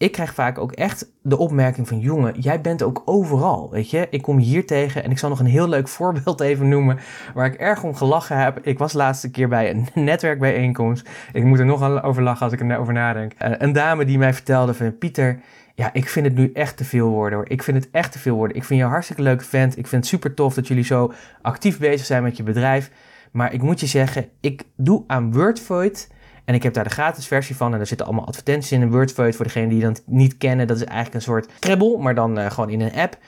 [0.00, 4.06] ik krijg vaak ook echt de opmerking van jongen, jij bent ook overal, weet je.
[4.10, 6.98] Ik kom hier tegen en ik zal nog een heel leuk voorbeeld even noemen
[7.34, 8.58] waar ik erg om gelachen heb.
[8.62, 11.08] Ik was laatste keer bij een netwerkbijeenkomst.
[11.32, 13.32] Ik moet er nog over lachen als ik erover nadenk.
[13.32, 15.40] Uh, een dame die mij vertelde van Pieter,
[15.74, 17.48] ja, ik vind het nu echt te veel worden hoor.
[17.48, 18.56] Ik vind het echt te veel worden.
[18.56, 19.78] Ik vind je een hartstikke leuke vent.
[19.78, 22.90] Ik vind het super tof dat jullie zo actief bezig zijn met je bedrijf.
[23.30, 26.08] Maar ik moet je zeggen, ik doe aan WordVoid
[26.50, 27.72] en ik heb daar de gratis versie van.
[27.72, 28.82] En daar zitten allemaal advertenties in.
[28.82, 30.66] Een WordVoid voor degenen die dat niet kennen.
[30.66, 33.18] Dat is eigenlijk een soort Scrabble, maar dan uh, gewoon in een app.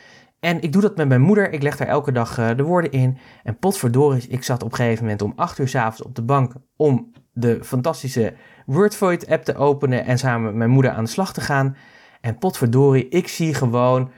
[0.40, 1.52] En ik doe dat met mijn moeder.
[1.52, 3.18] Ik leg daar elke dag uh, de woorden in.
[3.42, 6.52] En potverdorie, ik zat op een gegeven moment om 8 uur s'avonds op de bank
[6.76, 8.34] om de fantastische
[8.66, 11.76] WordVoid app te openen en samen met mijn moeder aan de slag te gaan.
[12.20, 14.10] En potverdorie, ik zie gewoon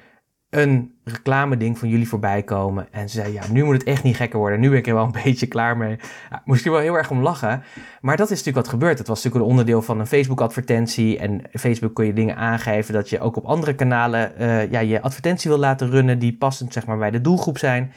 [0.51, 2.87] een reclame ding van jullie voorbij komen.
[2.91, 4.61] En ze zei, ja, nu moet het echt niet gekker worden.
[4.61, 5.97] Nu ben ik er wel een beetje klaar mee.
[6.45, 7.63] Moest ik wel heel erg om lachen.
[8.01, 8.99] Maar dat is natuurlijk wat gebeurt.
[8.99, 11.19] Het was natuurlijk een onderdeel van een Facebook advertentie.
[11.19, 15.03] En Facebook kon je dingen aangeven dat je ook op andere kanalen uh, ja, je
[15.03, 16.19] advertentie wil laten runnen.
[16.19, 17.93] Die passend zeg maar bij de doelgroep zijn.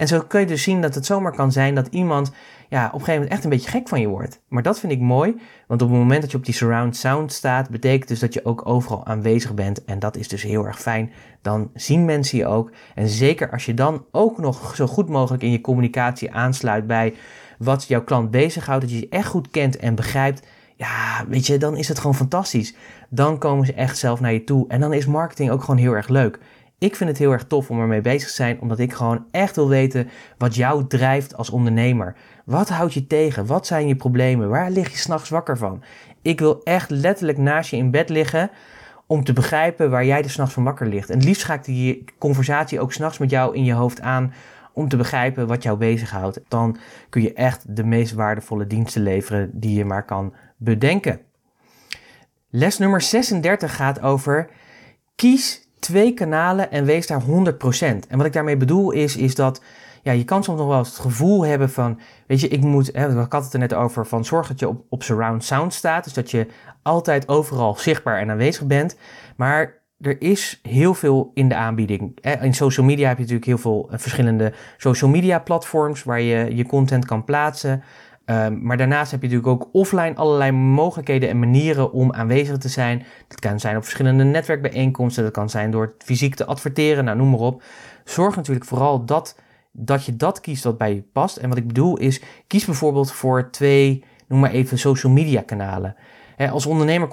[0.00, 2.32] En zo kun je dus zien dat het zomaar kan zijn dat iemand
[2.68, 4.40] ja, op een gegeven moment echt een beetje gek van je wordt.
[4.48, 5.34] Maar dat vind ik mooi,
[5.66, 8.44] want op het moment dat je op die surround sound staat, betekent dus dat je
[8.44, 9.84] ook overal aanwezig bent.
[9.84, 11.12] En dat is dus heel erg fijn.
[11.42, 12.70] Dan zien mensen je ook.
[12.94, 17.14] En zeker als je dan ook nog zo goed mogelijk in je communicatie aansluit bij
[17.58, 20.46] wat jouw klant bezighoudt, dat je je echt goed kent en begrijpt.
[20.76, 22.74] Ja, weet je, dan is het gewoon fantastisch.
[23.08, 24.64] Dan komen ze echt zelf naar je toe.
[24.68, 26.38] En dan is marketing ook gewoon heel erg leuk.
[26.80, 29.56] Ik vind het heel erg tof om ermee bezig te zijn, omdat ik gewoon echt
[29.56, 32.16] wil weten wat jou drijft als ondernemer.
[32.44, 33.46] Wat houdt je tegen?
[33.46, 34.48] Wat zijn je problemen?
[34.48, 35.82] Waar lig je s'nachts wakker van?
[36.22, 38.50] Ik wil echt letterlijk naast je in bed liggen
[39.06, 41.10] om te begrijpen waar jij de s'nachts van wakker ligt.
[41.10, 44.32] En liefst ga ik die conversatie ook s'nachts met jou in je hoofd aan
[44.72, 46.40] om te begrijpen wat jou bezighoudt.
[46.48, 46.76] Dan
[47.08, 51.20] kun je echt de meest waardevolle diensten leveren die je maar kan bedenken.
[52.50, 54.50] Les nummer 36 gaat over
[55.14, 57.26] kies twee kanalen en wees daar 100%.
[58.08, 59.60] En wat ik daarmee bedoel is, is dat
[60.02, 62.90] ja, je kan soms nog wel eens het gevoel hebben van, weet je, ik moet,
[62.92, 65.74] hè, ik had het er net over, van zorg dat je op, op surround sound
[65.74, 66.04] staat.
[66.04, 66.46] Dus dat je
[66.82, 68.96] altijd overal zichtbaar en aanwezig bent.
[69.36, 72.18] Maar er is heel veel in de aanbieding.
[72.40, 76.56] In social media heb je natuurlijk heel veel eh, verschillende social media platforms waar je
[76.56, 77.82] je content kan plaatsen.
[78.30, 82.68] Um, maar daarnaast heb je natuurlijk ook offline allerlei mogelijkheden en manieren om aanwezig te
[82.68, 83.06] zijn.
[83.28, 87.30] Dat kan zijn op verschillende netwerkbijeenkomsten, dat kan zijn door fysiek te adverteren, nou noem
[87.30, 87.62] maar op.
[88.04, 89.38] Zorg natuurlijk vooral dat,
[89.72, 91.36] dat je dat kiest wat bij je past.
[91.36, 95.96] En wat ik bedoel is, kies bijvoorbeeld voor twee, noem maar even, social media kanalen
[96.48, 97.08] als ondernemer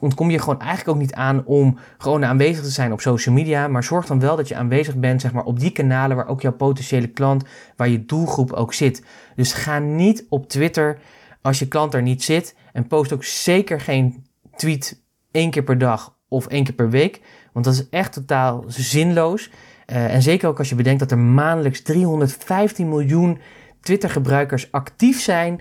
[0.00, 3.68] ontkom je gewoon eigenlijk ook niet aan om gewoon aanwezig te zijn op social media.
[3.68, 6.40] Maar zorg dan wel dat je aanwezig bent zeg maar, op die kanalen waar ook
[6.40, 7.44] jouw potentiële klant,
[7.76, 9.04] waar je doelgroep ook zit.
[9.34, 10.98] Dus ga niet op Twitter
[11.42, 12.56] als je klant er niet zit.
[12.72, 17.20] En post ook zeker geen tweet één keer per dag of één keer per week.
[17.52, 19.50] Want dat is echt totaal zinloos.
[19.86, 23.38] Uh, en zeker ook als je bedenkt dat er maandelijks 315 miljoen
[23.80, 25.60] Twitter-gebruikers actief zijn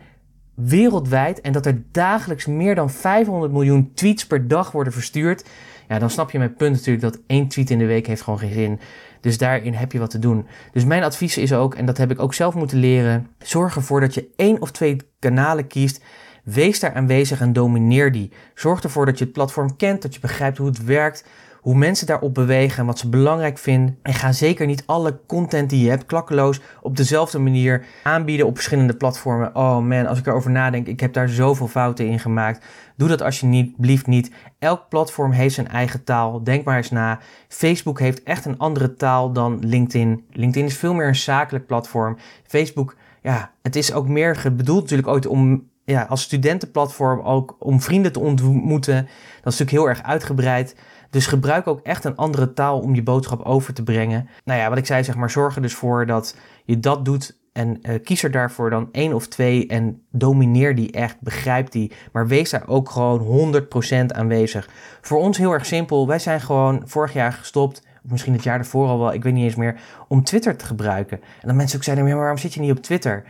[0.53, 5.45] wereldwijd en dat er dagelijks meer dan 500 miljoen tweets per dag worden verstuurd,
[5.87, 8.39] ja, dan snap je mijn punt natuurlijk dat één tweet in de week heeft gewoon
[8.39, 8.79] geen zin.
[9.21, 10.47] Dus daarin heb je wat te doen.
[10.71, 13.99] Dus mijn advies is ook, en dat heb ik ook zelf moeten leren, zorg ervoor
[13.99, 16.03] dat je één of twee kanalen kiest.
[16.43, 18.31] Wees daar aanwezig en domineer die.
[18.53, 21.25] Zorg ervoor dat je het platform kent, dat je begrijpt hoe het werkt,
[21.63, 23.97] hoe mensen daarop bewegen en wat ze belangrijk vinden.
[24.01, 28.55] En ga zeker niet alle content die je hebt klakkeloos op dezelfde manier aanbieden op
[28.55, 29.55] verschillende platformen.
[29.55, 32.65] Oh man, als ik erover nadenk, ik heb daar zoveel fouten in gemaakt.
[32.95, 34.31] Doe dat alsjeblieft niet.
[34.59, 36.43] Elk platform heeft zijn eigen taal.
[36.43, 37.19] Denk maar eens na.
[37.47, 40.25] Facebook heeft echt een andere taal dan LinkedIn.
[40.31, 42.17] LinkedIn is veel meer een zakelijk platform.
[42.47, 47.81] Facebook, ja, het is ook meer bedoeld natuurlijk ooit om ja, als studentenplatform ook om
[47.81, 48.95] vrienden te ontmoeten.
[49.41, 50.75] Dat is natuurlijk heel erg uitgebreid.
[51.13, 54.29] Dus gebruik ook echt een andere taal om je boodschap over te brengen.
[54.43, 57.37] Nou ja, wat ik zei, zeg maar, zorg er dus voor dat je dat doet.
[57.51, 61.91] En uh, kies er daarvoor dan één of twee en domineer die echt, begrijp die.
[62.11, 63.55] Maar wees daar ook gewoon
[64.03, 64.69] 100% aanwezig.
[65.01, 66.07] Voor ons heel erg simpel.
[66.07, 69.33] Wij zijn gewoon vorig jaar gestopt, of misschien het jaar ervoor al wel, ik weet
[69.33, 71.17] niet eens meer, om Twitter te gebruiken.
[71.21, 73.23] En dan mensen ook zeiden, maar waarom zit je niet op Twitter?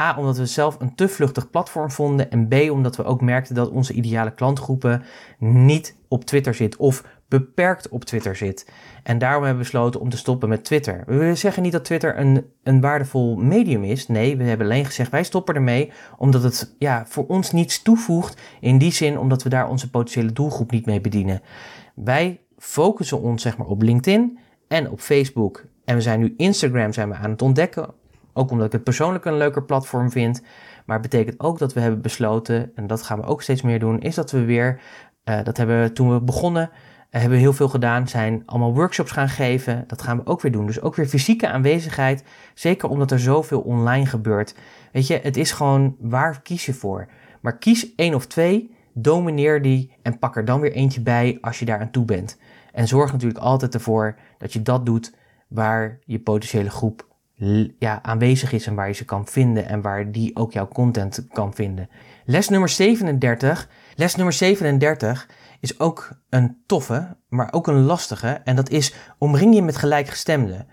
[0.00, 2.30] A, omdat we zelf een te vluchtig platform vonden.
[2.30, 5.02] En B, omdat we ook merkten dat onze ideale klantgroepen
[5.38, 8.70] niet op Twitter zit of beperkt op Twitter zit.
[9.02, 11.02] En daarom hebben we besloten om te stoppen met Twitter.
[11.06, 14.08] We zeggen niet dat Twitter een, een waardevol medium is.
[14.08, 18.40] Nee, we hebben alleen gezegd wij stoppen ermee omdat het ja, voor ons niets toevoegt.
[18.60, 21.42] In die zin omdat we daar onze potentiële doelgroep niet mee bedienen.
[21.94, 25.64] Wij focussen ons zeg maar op LinkedIn en op Facebook.
[25.84, 27.94] En we zijn nu Instagram zijn we aan het ontdekken
[28.34, 30.42] ook omdat ik het persoonlijk een leuker platform vind.
[30.86, 33.78] Maar het betekent ook dat we hebben besloten, en dat gaan we ook steeds meer
[33.78, 34.80] doen, is dat we weer,
[35.24, 36.70] uh, dat hebben we toen we begonnen,
[37.20, 39.84] hebben we heel veel gedaan, zijn allemaal workshops gaan geven.
[39.86, 40.66] Dat gaan we ook weer doen.
[40.66, 42.24] Dus ook weer fysieke aanwezigheid,
[42.54, 44.54] zeker omdat er zoveel online gebeurt.
[44.92, 47.08] Weet je, het is gewoon, waar kies je voor?
[47.40, 51.58] Maar kies één of twee, domineer die en pak er dan weer eentje bij als
[51.58, 52.38] je daar aan toe bent.
[52.72, 55.14] En zorg natuurlijk altijd ervoor dat je dat doet
[55.48, 57.06] waar je potentiële groep
[57.78, 61.26] ja, aanwezig is en waar je ze kan vinden en waar die ook jouw content
[61.32, 61.88] kan vinden.
[62.24, 63.68] Les nummer 37.
[63.94, 65.28] Les nummer 37
[65.64, 68.28] is ook een toffe, maar ook een lastige.
[68.28, 70.66] En dat is omring je met gelijkgestemden.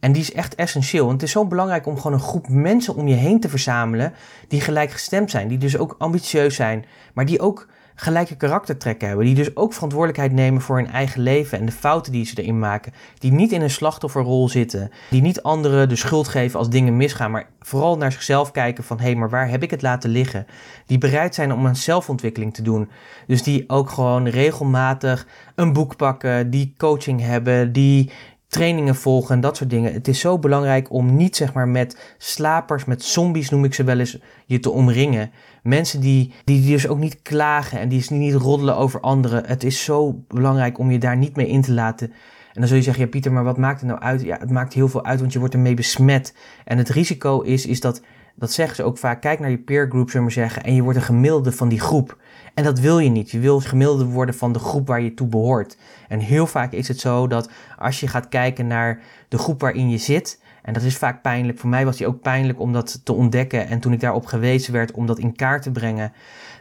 [0.00, 1.06] En die is echt essentieel.
[1.06, 4.12] Want het is zo belangrijk om gewoon een groep mensen om je heen te verzamelen
[4.48, 5.48] die gelijkgestemd zijn.
[5.48, 6.84] Die dus ook ambitieus zijn,
[7.14, 7.68] maar die ook
[8.00, 9.26] gelijke karaktertrekken hebben.
[9.26, 12.58] Die dus ook verantwoordelijkheid nemen voor hun eigen leven en de fouten die ze erin
[12.58, 12.92] maken.
[13.18, 14.90] Die niet in een slachtofferrol zitten.
[15.10, 17.30] Die niet anderen de schuld geven als dingen misgaan.
[17.30, 20.46] Maar vooral naar zichzelf kijken van hé, hey, maar waar heb ik het laten liggen?
[20.86, 22.90] Die bereid zijn om aan zelfontwikkeling te doen.
[23.26, 26.50] Dus die ook gewoon regelmatig een boek pakken.
[26.50, 27.72] Die coaching hebben.
[27.72, 28.10] Die
[28.48, 29.92] trainingen volgen en dat soort dingen.
[29.92, 33.84] Het is zo belangrijk om niet zeg maar met slapers, met zombies noem ik ze
[33.84, 35.30] wel eens, je te omringen.
[35.62, 39.46] Mensen die, die, die dus ook niet klagen en die dus niet roddelen over anderen.
[39.46, 42.06] Het is zo belangrijk om je daar niet mee in te laten.
[42.52, 44.22] En dan zul je zeggen, ja Pieter, maar wat maakt het nou uit?
[44.22, 46.34] Ja, het maakt heel veel uit, want je wordt ermee besmet.
[46.64, 48.02] En het risico is, is dat,
[48.38, 50.82] dat zeggen ze ook vaak, kijk naar je peer group, zullen we zeggen, en je
[50.82, 52.16] wordt een gemiddelde van die groep.
[52.54, 53.30] En dat wil je niet.
[53.30, 55.76] Je wil gemiddelde worden van de groep waar je toe behoort.
[56.08, 59.90] En heel vaak is het zo dat als je gaat kijken naar de groep waarin
[59.90, 61.58] je zit, en dat is vaak pijnlijk.
[61.58, 63.68] Voor mij was die ook pijnlijk om dat te ontdekken.
[63.68, 66.12] En toen ik daarop gewezen werd om dat in kaart te brengen,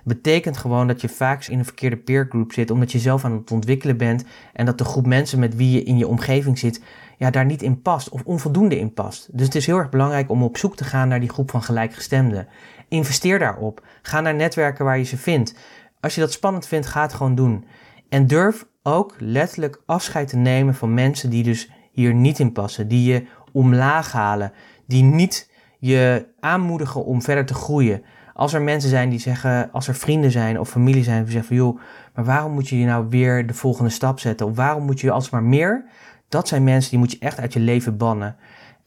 [0.04, 3.52] betekent gewoon dat je vaak in een verkeerde peergroep zit, omdat je zelf aan het
[3.52, 6.82] ontwikkelen bent en dat de groep mensen met wie je in je omgeving zit,
[7.18, 9.30] ja, daar niet in past of onvoldoende in past.
[9.32, 11.64] Dus het is heel erg belangrijk om op zoek te gaan naar die groep van
[11.64, 12.48] gelijkgestemden.
[12.88, 13.86] Investeer daarop.
[14.02, 15.56] Ga naar netwerken waar je ze vindt.
[16.00, 17.66] Als je dat spannend vindt, ga het gewoon doen.
[18.10, 22.88] En durf ook letterlijk afscheid te nemen van mensen die dus hier niet in passen,
[22.88, 24.52] die je omlaag halen,
[24.86, 28.04] die niet je aanmoedigen om verder te groeien.
[28.34, 31.48] Als er mensen zijn die zeggen, als er vrienden zijn of familie zijn die zeggen
[31.48, 31.80] van joh,
[32.16, 34.48] maar waarom moet je nou weer de volgende stap zetten?
[34.48, 35.86] Of waarom moet je alsmaar meer?
[36.30, 38.36] Dat zijn mensen die moet je echt uit je leven bannen.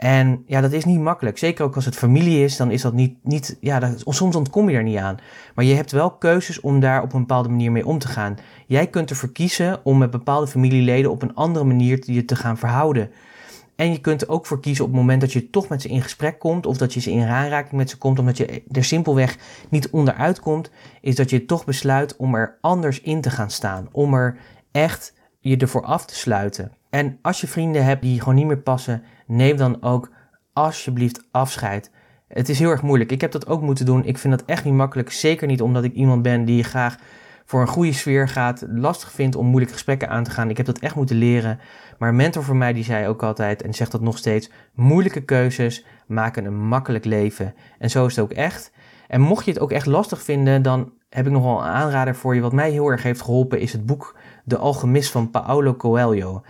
[0.00, 1.38] En ja, dat is niet makkelijk.
[1.38, 4.76] Zeker ook als het familie is, dan is dat niet, niet ja, soms ontkom je
[4.76, 5.18] er niet aan.
[5.54, 8.36] Maar je hebt wel keuzes om daar op een bepaalde manier mee om te gaan.
[8.66, 12.58] Jij kunt ervoor kiezen om met bepaalde familieleden op een andere manier je te gaan
[12.58, 13.10] verhouden.
[13.76, 15.88] En je kunt er ook voor kiezen op het moment dat je toch met ze
[15.88, 18.84] in gesprek komt, of dat je ze in aanraking met ze komt, omdat je er
[18.84, 19.36] simpelweg
[19.68, 23.88] niet onderuit komt, is dat je toch besluit om er anders in te gaan staan.
[23.92, 24.36] Om er
[24.72, 26.72] echt je ervoor af te sluiten.
[26.90, 30.10] En als je vrienden hebt die gewoon niet meer passen, neem dan ook
[30.52, 31.90] alsjeblieft afscheid.
[32.28, 33.12] Het is heel erg moeilijk.
[33.12, 34.04] Ik heb dat ook moeten doen.
[34.04, 35.12] Ik vind dat echt niet makkelijk.
[35.12, 36.96] Zeker niet omdat ik iemand ben die graag
[37.44, 40.50] voor een goede sfeer gaat, lastig vindt om moeilijke gesprekken aan te gaan.
[40.50, 41.58] Ik heb dat echt moeten leren.
[41.98, 45.20] Maar een mentor voor mij die zei ook altijd, en zegt dat nog steeds, moeilijke
[45.20, 47.54] keuzes maken een makkelijk leven.
[47.78, 48.72] En zo is het ook echt.
[49.08, 52.14] En mocht je het ook echt lastig vinden, dan heb ik nog wel een aanrader
[52.14, 52.40] voor je.
[52.40, 56.42] Wat mij heel erg heeft geholpen is het boek De Alchemist van Paolo Coelho.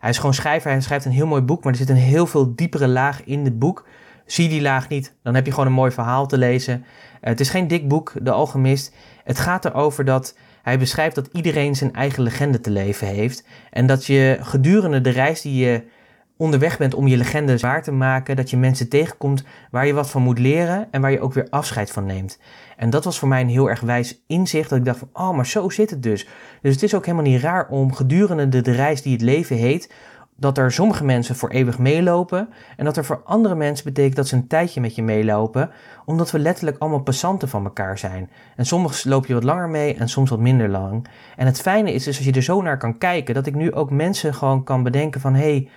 [0.00, 2.26] Hij is gewoon schrijver, hij schrijft een heel mooi boek, maar er zit een heel
[2.26, 3.86] veel diepere laag in het boek.
[4.26, 6.84] Zie die laag niet, dan heb je gewoon een mooi verhaal te lezen.
[7.20, 8.94] het is geen dik boek, De Alchemist.
[9.24, 13.44] Het gaat erover dat Hij beschrijft dat iedereen zijn eigen legende te leven heeft.
[13.70, 15.82] En dat je gedurende de reis die je
[16.38, 20.10] onderweg bent om je legende waar te maken, dat je mensen tegenkomt waar je wat
[20.10, 22.38] van moet leren en waar je ook weer afscheid van neemt.
[22.76, 25.36] En dat was voor mij een heel erg wijs inzicht, dat ik dacht van, oh,
[25.36, 26.26] maar zo zit het dus.
[26.62, 29.92] Dus het is ook helemaal niet raar om gedurende de, reis die het leven heet,
[30.36, 34.28] dat er sommige mensen voor eeuwig meelopen en dat er voor andere mensen betekent dat
[34.28, 35.70] ze een tijdje met je meelopen,
[36.04, 38.30] omdat we letterlijk allemaal passanten van elkaar zijn.
[38.56, 41.06] En soms loop je wat langer mee en soms wat minder lang.
[41.36, 43.72] En het fijne is dus als je er zo naar kan kijken, dat ik nu
[43.72, 45.68] ook mensen gewoon kan bedenken van, hé, hey,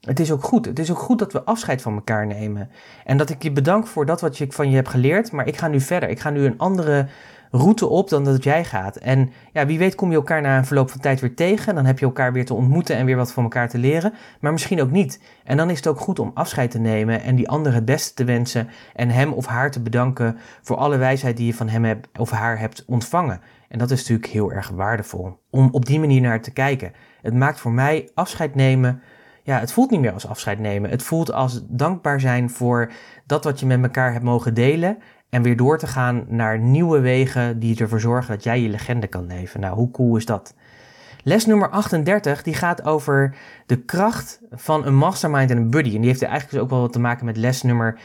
[0.00, 0.66] het is ook goed.
[0.66, 2.70] Het is ook goed dat we afscheid van elkaar nemen.
[3.04, 5.56] En dat ik je bedank voor dat wat je van je hebt geleerd, maar ik
[5.56, 6.08] ga nu verder.
[6.08, 7.06] Ik ga nu een andere
[7.50, 8.96] route op dan dat jij gaat.
[8.96, 11.74] En ja, wie weet kom je elkaar na een verloop van tijd weer tegen.
[11.74, 14.12] Dan heb je elkaar weer te ontmoeten en weer wat van elkaar te leren.
[14.40, 15.20] Maar misschien ook niet.
[15.44, 18.14] En dan is het ook goed om afscheid te nemen en die ander het beste
[18.14, 18.68] te wensen.
[18.94, 22.30] En hem of haar te bedanken voor alle wijsheid die je van hem hebt, of
[22.30, 23.40] haar hebt ontvangen.
[23.68, 25.38] En dat is natuurlijk heel erg waardevol.
[25.50, 26.92] Om op die manier naar te kijken.
[27.22, 29.02] Het maakt voor mij afscheid nemen.
[29.50, 30.90] Ja, het voelt niet meer als afscheid nemen.
[30.90, 32.92] Het voelt als dankbaar zijn voor
[33.26, 34.98] dat wat je met elkaar hebt mogen delen.
[35.30, 39.06] En weer door te gaan naar nieuwe wegen die ervoor zorgen dat jij je legende
[39.06, 39.60] kan leven.
[39.60, 40.54] Nou, hoe cool is dat?
[41.24, 43.34] Les nummer 38 die gaat over
[43.66, 45.94] de kracht van een mastermind en een buddy.
[45.94, 47.98] En die heeft eigenlijk dus ook wel wat te maken met les nummer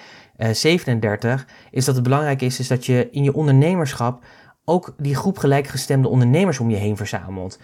[0.52, 1.42] 37.
[1.42, 4.24] Eh, is dat het belangrijk is, is dat je in je ondernemerschap
[4.66, 7.60] ook die groep gelijkgestemde ondernemers om je heen verzamelt.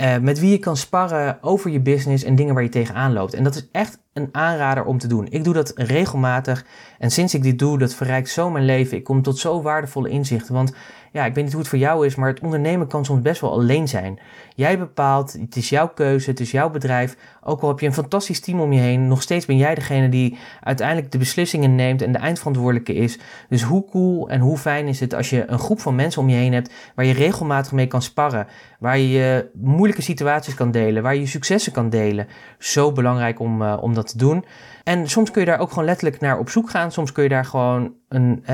[0.00, 3.34] Uh, met wie je kan sparren over je business en dingen waar je tegenaan loopt.
[3.34, 5.26] En dat is echt een aanrader om te doen.
[5.30, 6.64] Ik doe dat regelmatig.
[6.98, 8.96] En sinds ik dit doe, dat verrijkt zo mijn leven.
[8.96, 10.54] Ik kom tot zo waardevolle inzichten.
[10.54, 10.72] Want
[11.12, 13.40] ja, ik weet niet hoe het voor jou is, maar het ondernemen kan soms best
[13.40, 14.18] wel alleen zijn.
[14.54, 17.16] Jij bepaalt, het is jouw keuze, het is jouw bedrijf.
[17.42, 20.08] Ook al heb je een fantastisch team om je heen, nog steeds ben jij degene
[20.08, 23.18] die uiteindelijk de beslissingen neemt en de eindverantwoordelijke is.
[23.48, 26.28] Dus hoe cool en hoe fijn is het als je een groep van mensen om
[26.28, 28.46] je heen hebt waar je regelmatig mee kan sparren,
[28.78, 32.26] waar je moeilijke situaties kan delen, waar je je successen kan delen.
[32.58, 34.44] Zo belangrijk om, uh, om dat te doen.
[34.84, 36.92] En soms kun je daar ook gewoon letterlijk naar op zoek gaan.
[36.92, 38.44] Soms kun je daar gewoon een.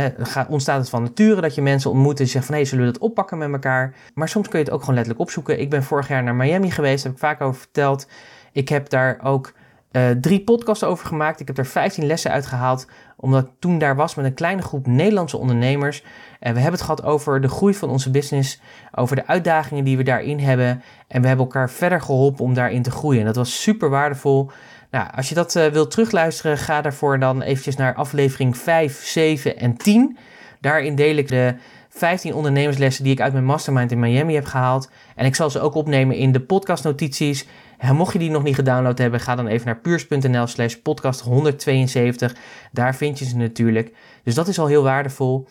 [0.48, 2.92] ontstaat het van nature dat je mensen ontmoet en zegt van hé, hey, zullen we
[2.92, 3.94] dat oppakken met elkaar?
[4.14, 5.60] Maar soms kun je het ook gewoon letterlijk opzoeken.
[5.60, 8.08] Ik ben vorig jaar naar Miami geweest, heb ik vaak over verteld.
[8.52, 9.52] Ik heb daar ook
[9.92, 11.40] uh, drie podcasts over gemaakt.
[11.40, 14.86] Ik heb er 15 lessen uitgehaald, omdat ik toen daar was met een kleine groep
[14.86, 16.04] Nederlandse ondernemers.
[16.40, 18.60] En we hebben het gehad over de groei van onze business,
[18.94, 20.82] over de uitdagingen die we daarin hebben.
[21.08, 23.20] En we hebben elkaar verder geholpen om daarin te groeien.
[23.20, 24.50] En dat was super waardevol.
[24.90, 29.58] Nou, als je dat uh, wilt terugluisteren, ga daarvoor dan eventjes naar aflevering 5, 7
[29.58, 30.16] en 10.
[30.60, 31.54] Daarin deel ik de
[31.88, 34.90] 15 ondernemerslessen die ik uit mijn mastermind in Miami heb gehaald.
[35.14, 37.46] En ik zal ze ook opnemen in de podcastnotities.
[37.78, 41.20] En mocht je die nog niet gedownload hebben, ga dan even naar puurs.nl slash podcast
[41.20, 42.34] 172.
[42.72, 43.92] Daar vind je ze natuurlijk.
[44.22, 45.46] Dus dat is al heel waardevol.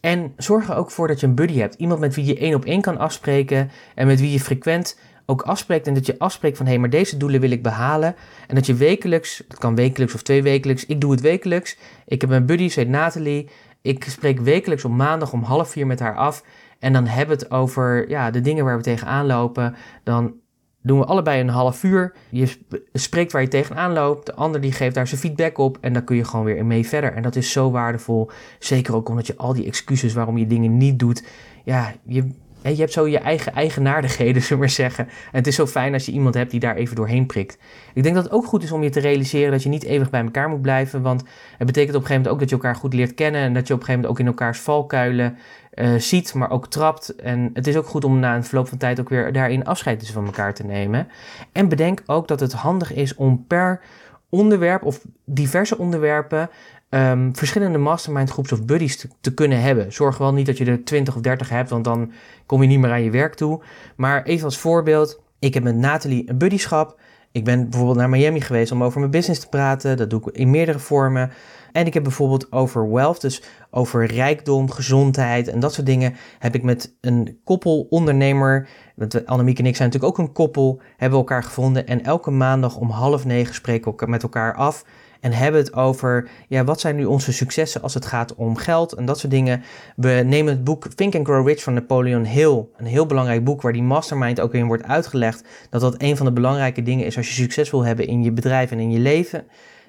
[0.00, 1.74] En zorg er ook voor dat je een buddy hebt.
[1.74, 5.42] Iemand met wie je één op één kan afspreken en met wie je frequent ook
[5.42, 8.14] afspreekt en dat je afspreekt van hé, hey, maar deze doelen wil ik behalen.
[8.46, 11.76] En dat je wekelijks, het kan wekelijks of twee wekelijks, ik doe het wekelijks.
[12.06, 13.48] Ik heb een buddy, ze heet Nathalie.
[13.82, 16.44] Ik spreek wekelijks op maandag om half vier met haar af.
[16.78, 19.74] En dan hebben we het over ja, de dingen waar we tegenaan lopen.
[20.02, 20.34] Dan
[20.82, 22.14] doen we allebei een half uur.
[22.30, 22.58] Je
[22.92, 24.26] spreekt waar je tegenaan loopt.
[24.26, 25.78] De ander die geeft daar zijn feedback op.
[25.80, 27.12] En dan kun je gewoon weer mee verder.
[27.12, 28.30] En dat is zo waardevol.
[28.58, 31.24] Zeker ook omdat je al die excuses waarom je dingen niet doet.
[31.64, 32.30] Ja, je,
[32.70, 35.04] je hebt zo je eigen eigenaardigheden, zullen we maar zeggen.
[35.06, 37.58] En het is zo fijn als je iemand hebt die daar even doorheen prikt.
[37.94, 40.10] Ik denk dat het ook goed is om je te realiseren dat je niet eeuwig
[40.10, 41.02] bij elkaar moet blijven.
[41.02, 41.22] Want
[41.58, 43.40] het betekent op een gegeven moment ook dat je elkaar goed leert kennen.
[43.40, 45.38] En dat je op een gegeven moment ook in elkaars valkuilen
[45.74, 47.14] uh, ziet, maar ook trapt.
[47.16, 50.00] En het is ook goed om na een verloop van tijd ook weer daarin afscheid
[50.00, 51.08] dus van elkaar te nemen.
[51.52, 53.80] En bedenk ook dat het handig is om per
[54.28, 56.50] onderwerp of diverse onderwerpen
[56.94, 59.92] um, verschillende mastermind groeps of buddies te, kunnen hebben.
[59.92, 62.12] Zorg wel niet dat je er 20 of 30 hebt, want dan
[62.46, 63.62] kom je niet meer aan je werk toe.
[63.96, 67.00] Maar even als voorbeeld, ik heb met Nathalie een buddyschap.
[67.32, 69.96] Ik ben bijvoorbeeld naar Miami geweest om over mijn business te praten.
[69.96, 71.30] Dat doe ik in meerdere vormen.
[71.72, 76.54] En ik heb bijvoorbeeld over wealth, dus over rijkdom, gezondheid en dat soort dingen, heb
[76.54, 81.18] ik met een koppel ondernemer, want Annemiek en ik zijn natuurlijk ook een koppel, hebben
[81.18, 81.86] elkaar gevonden.
[81.86, 84.84] En elke maandag om half negen spreken we met elkaar af
[85.24, 88.92] en hebben het over, ja, wat zijn nu onze successen als het gaat om geld
[88.92, 89.62] en dat soort dingen.
[89.96, 93.62] We nemen het boek Think and Grow Rich van Napoleon Hill, een heel belangrijk boek
[93.62, 97.16] waar die mastermind ook in wordt uitgelegd, dat dat een van de belangrijke dingen is
[97.16, 99.44] als je succes wil hebben in je bedrijf en in je leven.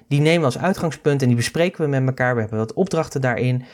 [0.08, 2.34] Die nemen we als uitgangspunt en die bespreken we met elkaar.
[2.34, 3.64] We hebben wat opdrachten daarin.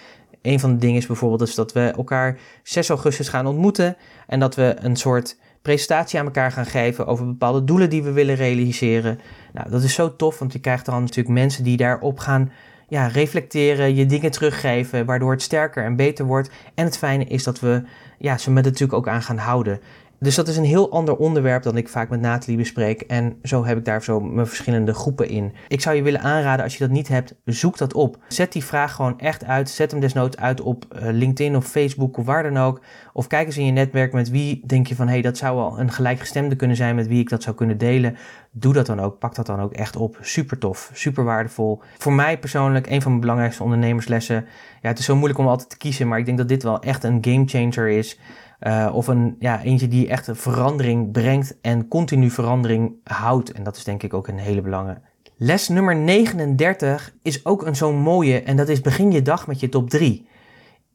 [0.43, 3.97] Een van de dingen is bijvoorbeeld dus dat we elkaar 6 augustus gaan ontmoeten
[4.27, 8.13] en dat we een soort presentatie aan elkaar gaan geven over bepaalde doelen die we
[8.13, 9.21] willen realiseren.
[9.53, 12.53] Nou, dat is zo tof, want je krijgt dan natuurlijk mensen die daarop gaan
[12.89, 16.51] ja, reflecteren, je dingen teruggeven, waardoor het sterker en beter wordt.
[16.75, 17.83] En het fijne is dat we
[18.19, 19.81] ja, ze met natuurlijk ook aan gaan houden.
[20.23, 23.01] Dus dat is een heel ander onderwerp dan ik vaak met Nathalie bespreek.
[23.01, 25.53] En zo heb ik daar zo mijn verschillende groepen in.
[25.69, 28.19] Ik zou je willen aanraden, als je dat niet hebt, zoek dat op.
[28.29, 29.71] Zet die vraag gewoon echt uit.
[29.71, 32.81] Zet hem desnoods uit op eh, LinkedIn of Facebook of waar dan ook.
[33.13, 35.07] Of kijk eens in je netwerk met wie denk je van...
[35.07, 37.79] hé, hey, dat zou wel een gelijkgestemde kunnen zijn met wie ik dat zou kunnen
[37.79, 38.17] delen.
[38.51, 39.19] Doe dat dan ook.
[39.19, 40.19] Pak dat dan ook echt op.
[40.21, 40.91] Super tof.
[40.93, 41.81] Super waardevol.
[41.99, 44.47] Voor mij persoonlijk een van mijn belangrijkste ondernemerslessen.
[44.83, 46.83] Ja, het is zo moeilijk om altijd te kiezen, maar ik denk dat dit wel
[46.83, 48.19] echt een gamechanger is...
[48.67, 53.53] Uh, of een, ja, eentje die echt verandering brengt en continu verandering houdt.
[53.53, 55.11] En dat is denk ik ook een hele belangrijke.
[55.37, 59.61] Les nummer 39 is ook een zo'n mooie en dat is begin je dag met
[59.61, 60.27] je top 3.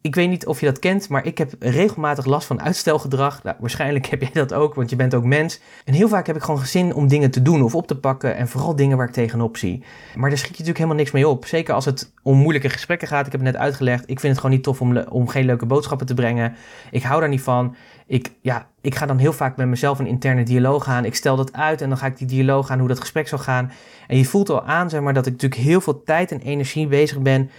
[0.01, 3.43] Ik weet niet of je dat kent, maar ik heb regelmatig last van uitstelgedrag.
[3.43, 5.59] Nou, waarschijnlijk heb jij dat ook, want je bent ook mens.
[5.85, 8.35] En heel vaak heb ik gewoon zin om dingen te doen of op te pakken.
[8.35, 9.83] En vooral dingen waar ik tegenop zie.
[10.15, 11.45] Maar daar schiet je natuurlijk helemaal niks mee op.
[11.45, 13.25] Zeker als het om moeilijke gesprekken gaat.
[13.25, 14.03] Ik heb het net uitgelegd.
[14.09, 16.55] Ik vind het gewoon niet tof om, om geen leuke boodschappen te brengen.
[16.91, 17.75] Ik hou daar niet van.
[18.07, 21.05] Ik, ja, ik ga dan heel vaak met mezelf een interne dialoog aan.
[21.05, 23.39] Ik stel dat uit en dan ga ik die dialoog aan hoe dat gesprek zal
[23.39, 23.71] gaan.
[24.07, 26.87] En je voelt al aan, zeg maar, dat ik natuurlijk heel veel tijd en energie
[26.87, 27.49] bezig ben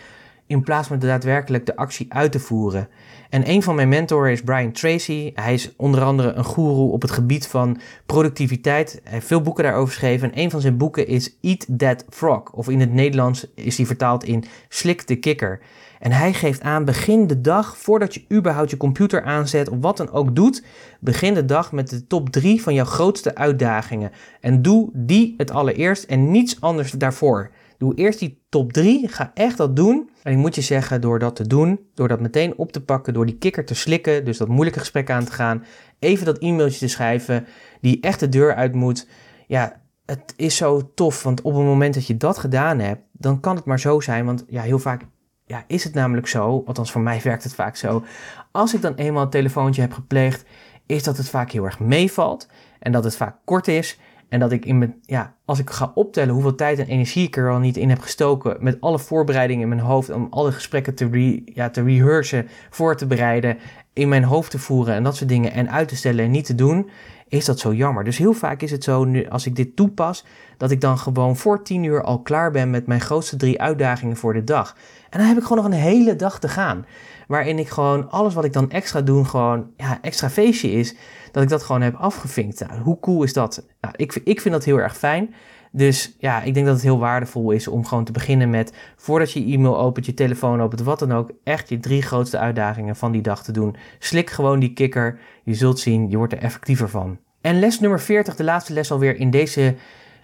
[0.49, 2.89] in plaats van daadwerkelijk de actie uit te voeren.
[3.31, 5.33] En een van mijn mentoren is Brian Tracy.
[5.35, 9.01] Hij is onder andere een goeroe op het gebied van productiviteit.
[9.03, 10.33] Hij heeft veel boeken daarover geschreven.
[10.33, 12.53] En een van zijn boeken is Eat That Frog.
[12.53, 15.61] Of in het Nederlands is hij vertaald in Slik de kikker.
[15.99, 19.97] En hij geeft aan, begin de dag, voordat je überhaupt je computer aanzet of wat
[19.97, 20.65] dan ook doet,
[21.01, 24.13] begin de dag met de top 3 van jouw grootste uitdagingen.
[24.41, 27.51] En doe die het allereerst en niets anders daarvoor.
[27.79, 29.09] Doe eerst die top 3.
[29.09, 30.11] Ga echt dat doen.
[30.23, 33.15] En ik moet je zeggen, door dat te doen, door dat meteen op te pakken,
[33.15, 35.65] door die kikker te slikken, dus dat moeilijke gesprek aan te gaan,
[35.99, 37.47] even dat e-mailtje te schrijven,
[37.81, 39.07] die echt de deur uit moet.
[39.47, 43.41] Ja, het is zo tof, want op het moment dat je dat gedaan hebt, dan
[43.41, 44.25] kan het maar zo zijn.
[44.25, 45.03] Want ja, heel vaak
[45.45, 48.05] ja, is het namelijk zo, althans voor mij werkt het vaak zo.
[48.51, 50.45] Als ik dan eenmaal een telefoontje heb gepleegd,
[50.87, 52.49] is dat het vaak heel erg meevalt
[52.79, 53.99] en dat het vaak kort is.
[54.29, 57.37] En dat ik in mijn, ja, als ik ga optellen hoeveel tijd en energie ik
[57.37, 58.57] er al niet in heb gestoken.
[58.61, 60.11] met alle voorbereidingen in mijn hoofd.
[60.11, 63.59] om alle gesprekken te, re, ja, te rehearsen, voor te bereiden.
[63.93, 65.53] in mijn hoofd te voeren en dat soort dingen.
[65.53, 66.91] en uit te stellen en niet te doen.
[67.29, 68.05] is dat zo jammer.
[68.05, 70.25] Dus heel vaak is het zo, nu, als ik dit toepas.
[70.57, 74.17] dat ik dan gewoon voor tien uur al klaar ben met mijn grootste drie uitdagingen
[74.17, 74.77] voor de dag.
[75.11, 76.85] En dan heb ik gewoon nog een hele dag te gaan.
[77.29, 80.97] Waarin ik gewoon alles wat ik dan extra doe, gewoon ja, extra feestje is
[81.33, 82.69] dat ik dat gewoon heb afgevinkt.
[82.69, 83.67] Nou, hoe cool is dat?
[83.81, 85.35] Nou, ik, ik vind dat heel erg fijn.
[85.73, 89.33] Dus ja, ik denk dat het heel waardevol is om gewoon te beginnen met, voordat
[89.33, 93.13] je e-mail opent, je telefoon opent, wat dan ook, echt je drie grootste uitdagingen van
[93.13, 93.77] die dag te doen.
[93.99, 95.19] Slik gewoon die kikker.
[95.45, 97.19] Je zult zien, je wordt er effectiever van.
[97.41, 99.75] En les nummer 40, de laatste les alweer in, deze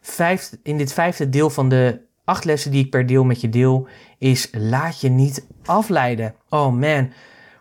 [0.01, 3.49] vijfde, in dit vijfde deel van de acht lessen die ik per deel met je
[3.49, 6.35] deel, is laat je niet afleiden.
[6.49, 7.13] Oh man,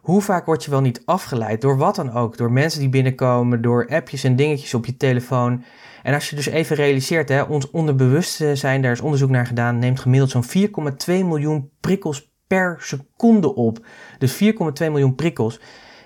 [0.02, 2.38] hoe vaak word je wel niet afgeleid door wat dan ook?
[2.38, 5.64] Door mensen die binnenkomen, door appjes en dingetjes op je telefoon.
[6.04, 10.00] En als je dus even realiseert, hè, ons onderbewustzijn, daar is onderzoek naar gedaan, neemt
[10.00, 13.86] gemiddeld zo'n 4,2 miljoen prikkels per seconde op.
[14.18, 14.50] Dus 4,2
[14.80, 15.60] miljoen prikkels.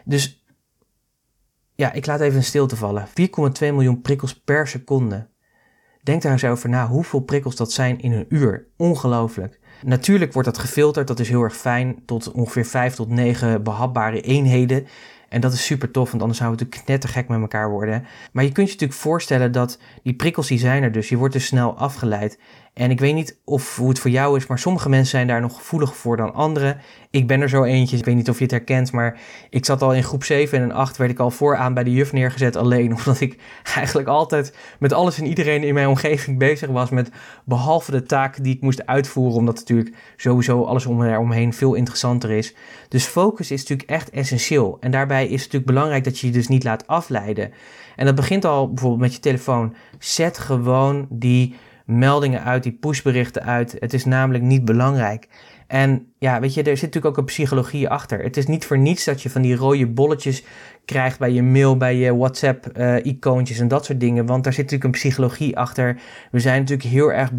[0.06, 0.46] Dus
[1.76, 3.08] ja, ik laat even een stilte vallen.
[3.08, 3.14] 4,2
[3.60, 5.28] miljoen prikkels per seconde.
[6.08, 8.66] Denk daar eens over na hoeveel prikkels dat zijn in een uur.
[8.78, 9.60] Ongelooflijk.
[9.86, 14.22] Natuurlijk wordt dat gefilterd, dat is heel erg fijn, tot ongeveer 5 tot 9 behapbare
[14.22, 14.88] eenheden.
[15.30, 18.06] En dat is super tof, want anders zouden we natuurlijk knettergek met elkaar worden.
[18.32, 21.10] Maar je kunt je natuurlijk voorstellen dat die prikkels die zijn er dus.
[21.10, 22.40] Je wordt dus snel afgeleid.
[22.78, 25.42] En ik weet niet of hoe het voor jou is, maar sommige mensen zijn daar
[25.42, 26.78] nog gevoeliger voor dan anderen.
[27.10, 29.20] Ik ben er zo eentje, ik weet niet of je het herkent, maar
[29.50, 32.12] ik zat al in groep 7 en 8 werd ik al vooraan bij de juf
[32.12, 32.96] neergezet alleen.
[32.98, 33.38] Omdat ik
[33.76, 37.12] eigenlijk altijd met alles en iedereen in mijn omgeving bezig was met
[37.46, 39.38] behalve de taken die ik moest uitvoeren.
[39.38, 42.56] Omdat natuurlijk sowieso alles om omheen veel interessanter is.
[42.90, 44.78] Dus focus is natuurlijk echt essentieel.
[44.80, 47.52] En daarbij is het natuurlijk belangrijk dat je je dus niet laat afleiden.
[47.96, 49.76] En dat begint al bijvoorbeeld met je telefoon.
[50.00, 51.56] Zet gewoon die
[51.88, 53.76] meldingen uit, die pushberichten uit.
[53.80, 55.28] Het is namelijk niet belangrijk.
[55.68, 58.24] En ja, weet je, er zit natuurlijk ook een psychologie achter.
[58.24, 60.44] Het is niet voor niets dat je van die rode bolletjes
[60.86, 64.26] krijgt bij je mail, bij je WhatsApp-icoontjes eh, en dat soort dingen.
[64.26, 66.00] Want daar zit natuurlijk een psychologie achter.
[66.32, 67.32] We zijn natuurlijk heel erg,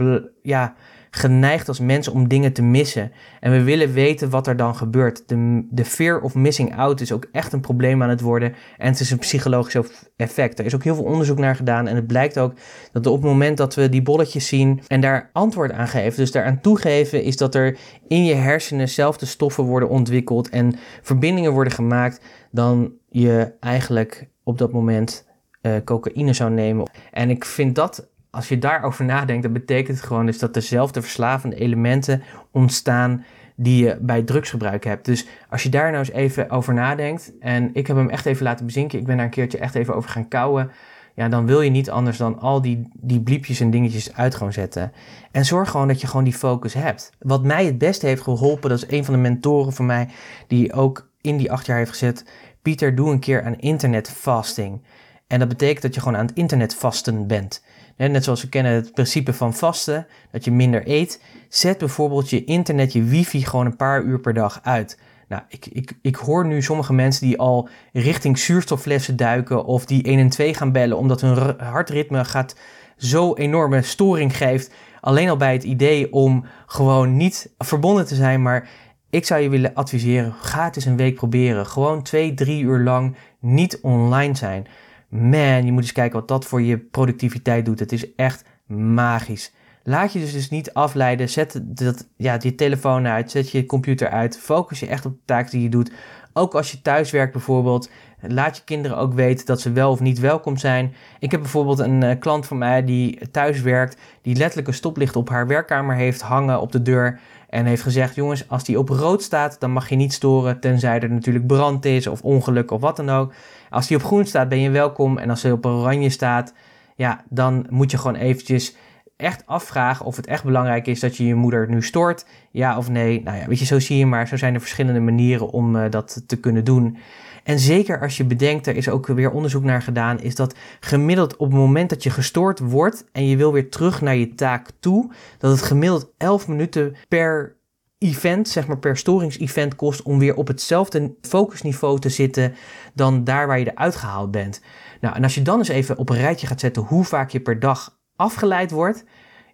[0.43, 0.75] ja,
[1.11, 3.13] geneigd als mensen om dingen te missen.
[3.41, 5.23] En we willen weten wat er dan gebeurt.
[5.27, 8.55] De, de fear of missing out is ook echt een probleem aan het worden.
[8.79, 9.77] En het is een psychologisch
[10.17, 10.59] effect.
[10.59, 11.87] Er is ook heel veel onderzoek naar gedaan.
[11.87, 12.53] En het blijkt ook
[12.93, 16.33] dat op het moment dat we die bolletjes zien en daar antwoord aan geven, dus
[16.33, 17.79] daaraan toegeven, is dat er
[18.09, 24.29] in je hersenen zelf de stoffen worden ontwikkeld en verbindingen worden gemaakt, dan je eigenlijk
[24.43, 25.27] op dat moment
[25.63, 26.91] uh, cocaïne zou nemen.
[27.11, 31.03] En ik vind dat als je daarover nadenkt, dan betekent het gewoon dus dat dezelfde
[31.03, 33.24] verslavende elementen ontstaan
[33.57, 35.05] die je bij drugsgebruik hebt.
[35.05, 38.45] Dus als je daar nou eens even over nadenkt, en ik heb hem echt even
[38.45, 40.70] laten bezinken, ik ben daar een keertje echt even over gaan kouwen,
[41.14, 44.53] ja, dan wil je niet anders dan al die, die bliepjes en dingetjes uit gewoon
[44.53, 44.93] zetten.
[45.31, 47.12] En zorg gewoon dat je gewoon die focus hebt.
[47.18, 50.09] Wat mij het beste heeft geholpen, dat is een van de mentoren van mij,
[50.47, 52.24] die ook in die acht jaar heeft gezet,
[52.62, 54.83] Pieter, doe een keer aan internetfasting.
[55.26, 57.62] En dat betekent dat je gewoon aan het internet vasten bent.
[57.99, 61.23] Net zoals we kennen het principe van vasten, dat je minder eet.
[61.49, 64.99] Zet bijvoorbeeld je internet, je wifi gewoon een paar uur per dag uit.
[65.29, 70.03] Nou, ik, ik, ik hoor nu sommige mensen die al richting zuurstofflessen duiken of die
[70.03, 72.57] 1 en 2 gaan bellen omdat hun hartritme gaat
[72.97, 74.71] zo enorme storing geeft.
[75.01, 78.69] Alleen al bij het idee om gewoon niet verbonden te zijn, maar
[79.11, 81.67] ik zou je willen adviseren, ga het eens een week proberen.
[81.67, 84.67] Gewoon twee, drie uur lang niet online zijn.
[85.09, 87.79] Man, je moet eens kijken wat dat voor je productiviteit doet.
[87.79, 89.53] Het is echt magisch.
[89.83, 91.29] Laat je dus, dus niet afleiden.
[91.29, 93.31] Zet dat, ja, je telefoon uit.
[93.31, 94.39] Zet je computer uit.
[94.39, 95.93] Focus je echt op de taak die je doet.
[96.33, 97.91] Ook als je thuis werkt bijvoorbeeld.
[98.21, 100.95] Laat je kinderen ook weten dat ze wel of niet welkom zijn.
[101.19, 103.97] Ik heb bijvoorbeeld een uh, klant van mij die thuis werkt.
[104.23, 107.21] Die letterlijk een stoplicht op haar werkkamer heeft hangen op de deur.
[107.49, 110.61] En heeft gezegd: jongens, als die op rood staat, dan mag je niet storen.
[110.61, 113.33] Tenzij er natuurlijk brand is of ongeluk of wat dan ook.
[113.71, 115.19] Als die op groen staat, ben je welkom.
[115.19, 116.55] En als hij op oranje staat,
[116.97, 118.77] ja, dan moet je gewoon eventjes
[119.16, 122.27] echt afvragen of het echt belangrijk is dat je je moeder nu stoort.
[122.51, 123.23] Ja of nee.
[123.23, 124.29] Nou ja, weet je, zo zie je maar.
[124.29, 126.97] Zo zijn er verschillende manieren om uh, dat te kunnen doen.
[127.45, 131.37] En zeker als je bedenkt, er is ook weer onderzoek naar gedaan, is dat gemiddeld
[131.37, 134.71] op het moment dat je gestoord wordt en je wil weer terug naar je taak
[134.81, 137.57] toe, dat het gemiddeld 11 minuten per
[137.99, 142.55] event, zeg maar per storingsevent kost om weer op hetzelfde focusniveau te zitten
[142.99, 144.63] dan daar waar je eruit gehaald bent.
[145.01, 147.41] Nou, en als je dan eens even op een rijtje gaat zetten hoe vaak je
[147.41, 149.05] per dag afgeleid wordt,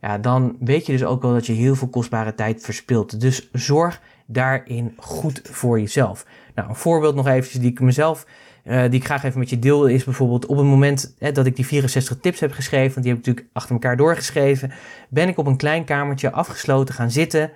[0.00, 3.20] ja, dan weet je dus ook wel dat je heel veel kostbare tijd verspilt.
[3.20, 6.26] Dus zorg daarin goed voor jezelf.
[6.54, 8.26] Nou, een voorbeeld nog eventjes die ik mezelf,
[8.64, 11.46] uh, die ik graag even met je deel, is bijvoorbeeld op het moment hè, dat
[11.46, 14.72] ik die 64 tips heb geschreven, want die heb ik natuurlijk achter elkaar doorgeschreven,
[15.08, 17.50] ben ik op een klein kamertje afgesloten gaan zitten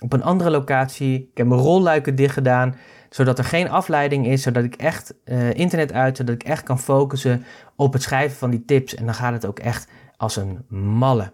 [0.00, 1.28] op een andere locatie.
[1.30, 2.74] Ik heb mijn rolluiken dicht gedaan,
[3.10, 6.78] zodat er geen afleiding is, zodat ik echt uh, internet uit, zodat ik echt kan
[6.78, 7.44] focussen
[7.76, 8.94] op het schrijven van die tips.
[8.94, 11.32] En dan gaat het ook echt als een malle.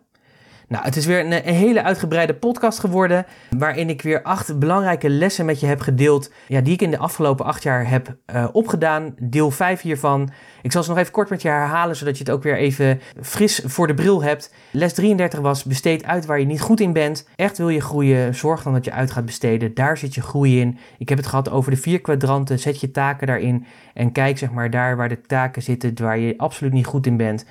[0.68, 3.26] Nou, het is weer een, hele uitgebreide podcast geworden.
[3.58, 6.30] Waarin ik weer acht belangrijke lessen met je heb gedeeld.
[6.48, 9.14] Ja, die ik in de afgelopen acht jaar heb uh, opgedaan.
[9.18, 10.30] Deel 5 hiervan.
[10.62, 13.00] Ik zal ze nog even kort met je herhalen, zodat je het ook weer even
[13.22, 14.54] fris voor de bril hebt.
[14.70, 17.28] Les 33 was: besteed uit waar je niet goed in bent.
[17.36, 19.74] Echt wil je groeien, zorg dan dat je uit gaat besteden.
[19.74, 20.78] Daar zit je groei in.
[20.98, 22.58] Ik heb het gehad over de vier kwadranten.
[22.58, 23.66] Zet je taken daarin.
[23.94, 27.16] En kijk zeg maar daar waar de taken zitten waar je absoluut niet goed in
[27.16, 27.44] bent.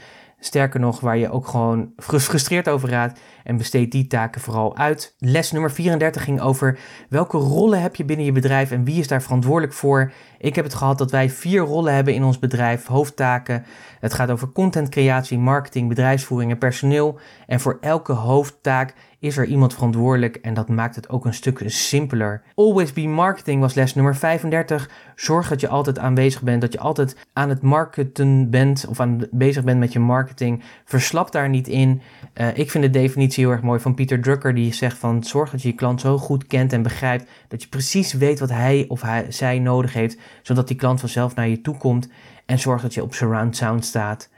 [0.46, 5.16] Sterker nog, waar je ook gewoon gefrustreerd over raakt en besteed die taken vooral uit.
[5.20, 6.80] Les nummer 34 ging over
[7.10, 10.12] welke rollen heb je binnen je bedrijf en wie is daar verantwoordelijk voor.
[10.38, 13.66] Ik heb het gehad dat wij vier rollen hebben in ons bedrijf, hoofdtaken.
[14.00, 17.20] Het gaat over contentcreatie, marketing, bedrijfsvoering en personeel.
[17.48, 21.64] En voor elke hoofdtaak is er iemand verantwoordelijk en dat maakt het ook een stuk
[21.66, 22.42] simpeler.
[22.56, 24.90] Always be marketing was les nummer 35.
[25.16, 29.28] Zorg dat je altijd aanwezig bent, dat je altijd aan het marketen bent of aan
[29.32, 30.64] bezig bent met je marketing.
[30.86, 32.02] Verslap daar niet in.
[32.34, 35.52] Uh, ik vind de definitie heel erg mooi van Peter Drucker die zegt van zorg
[35.52, 38.86] dat je je klant zo goed kent en begrijpt dat je precies weet wat hij
[38.88, 42.10] of zij nodig heeft, zodat die klant vanzelf naar je toe komt
[42.46, 44.30] en zorg dat je op surround sound staat.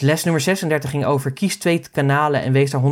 [0.00, 2.82] Les nummer 36 ging over kies twee kanalen en wees daar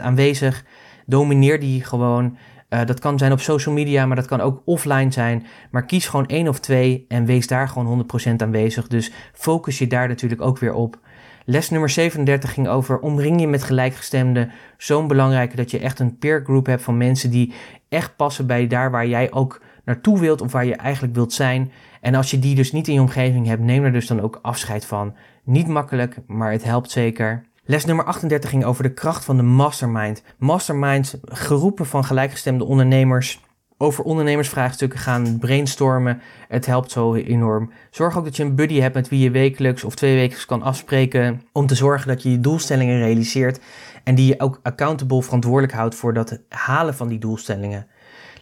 [0.00, 0.64] 100% aanwezig.
[1.06, 2.36] Domineer die gewoon.
[2.68, 5.46] Uh, dat kan zijn op social media, maar dat kan ook offline zijn.
[5.70, 8.86] Maar kies gewoon één of twee en wees daar gewoon 100% aanwezig.
[8.86, 10.98] Dus focus je daar natuurlijk ook weer op.
[11.44, 14.50] Les nummer 37 ging over omring je met gelijkgestemden.
[14.76, 17.52] Zo'n belangrijke dat je echt een peer group hebt van mensen die
[17.88, 21.72] echt passen bij daar waar jij ook naartoe wilt of waar je eigenlijk wilt zijn.
[22.00, 24.38] En als je die dus niet in je omgeving hebt, neem er dus dan ook
[24.42, 25.14] afscheid van.
[25.44, 27.44] Niet makkelijk, maar het helpt zeker.
[27.64, 30.22] Les nummer 38 ging over de kracht van de mastermind.
[30.38, 33.40] Masterminds, geroepen van gelijkgestemde ondernemers,
[33.82, 36.20] over ondernemersvraagstukken gaan brainstormen.
[36.48, 37.72] Het helpt zo enorm.
[37.90, 40.62] Zorg ook dat je een buddy hebt met wie je wekelijks of twee wekelijks kan
[40.62, 41.42] afspreken.
[41.52, 43.60] Om te zorgen dat je je doelstellingen realiseert.
[44.04, 47.86] En die je ook accountable verantwoordelijk houdt voor dat halen van die doelstellingen.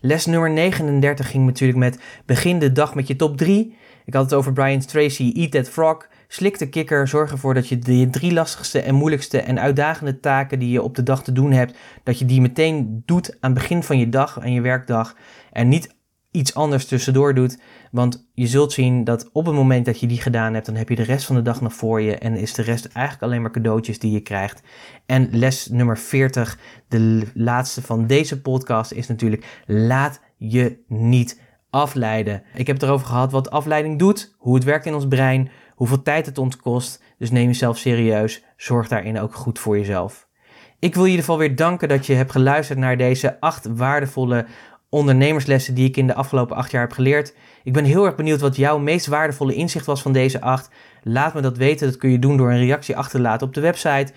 [0.01, 3.77] Les nummer 39 ging natuurlijk met begin de dag met je top 3.
[4.05, 6.09] Ik had het over Brian Tracy, Eat That Frog.
[6.33, 10.59] Slik de kikker, zorg ervoor dat je de drie lastigste en moeilijkste en uitdagende taken
[10.59, 13.61] die je op de dag te doen hebt, dat je die meteen doet aan het
[13.61, 15.17] begin van je dag en je werkdag.
[15.53, 15.95] En niet
[16.31, 17.59] iets anders tussendoor doet.
[17.91, 20.89] Want je zult zien dat op het moment dat je die gedaan hebt, dan heb
[20.89, 22.19] je de rest van de dag nog voor je.
[22.19, 24.63] En is de rest eigenlijk alleen maar cadeautjes die je krijgt.
[25.07, 26.59] En les nummer 40,
[26.89, 32.43] de laatste van deze podcast, is natuurlijk: laat je niet afleiden.
[32.55, 35.51] Ik heb erover gehad wat afleiding doet, hoe het werkt in ons brein,
[35.81, 37.03] hoeveel tijd het ons kost.
[37.19, 38.45] Dus neem jezelf serieus.
[38.57, 40.29] Zorg daarin ook goed voor jezelf.
[40.79, 43.67] Ik wil je in ieder geval weer danken dat je hebt geluisterd naar deze acht
[43.77, 44.47] waardevolle
[44.89, 47.35] ondernemerslessen die ik in de afgelopen acht jaar heb geleerd.
[47.65, 50.71] Ik ben heel erg benieuwd wat jouw meest waardevolle inzicht was van deze acht.
[51.03, 51.87] Laat me dat weten.
[51.87, 54.13] Dat kun je doen door een reactie achter te laten op de website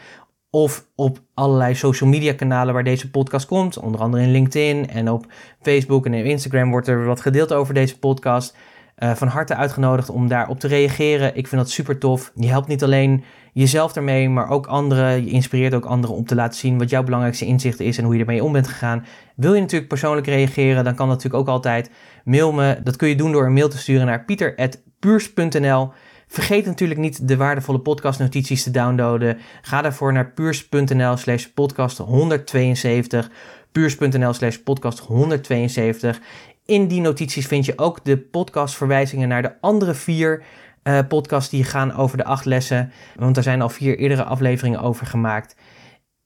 [0.49, 3.79] of op allerlei social media kanalen waar deze podcast komt.
[3.79, 5.25] Onder andere in LinkedIn en op
[5.61, 8.55] Facebook en Instagram wordt er wat gedeeld over deze podcast.
[8.97, 11.35] Uh, van harte uitgenodigd om daarop te reageren.
[11.35, 12.31] Ik vind dat super tof.
[12.35, 13.23] Je helpt niet alleen
[13.53, 15.25] jezelf ermee, maar ook anderen.
[15.25, 18.13] Je inspireert ook anderen om te laten zien wat jouw belangrijkste inzicht is en hoe
[18.13, 19.05] je ermee om bent gegaan.
[19.35, 21.91] Wil je natuurlijk persoonlijk reageren, dan kan dat natuurlijk ook altijd.
[22.23, 22.79] Mail me.
[22.83, 25.91] Dat kun je doen door een mail te sturen naar pieter.puurs.nl.
[26.27, 29.37] Vergeet natuurlijk niet de waardevolle podcastnotities te downloaden.
[29.61, 33.29] Ga daarvoor naar puurs.nl slash podcast 172.
[33.71, 36.19] Puurs.nl slash podcast 172.
[36.65, 40.43] In die notities vind je ook de podcastverwijzingen naar de andere vier
[40.83, 42.91] uh, podcasts die gaan over de acht lessen.
[43.15, 45.55] Want er zijn al vier eerdere afleveringen over gemaakt.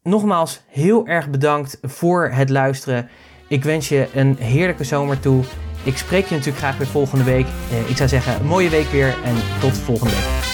[0.02, 3.10] Nogmaals, heel erg bedankt voor het luisteren.
[3.48, 5.44] Ik wens je een heerlijke zomer toe.
[5.84, 7.46] Ik spreek je natuurlijk graag weer volgende week.
[7.72, 10.47] Eh, ik zou zeggen, een mooie week weer en tot volgende week.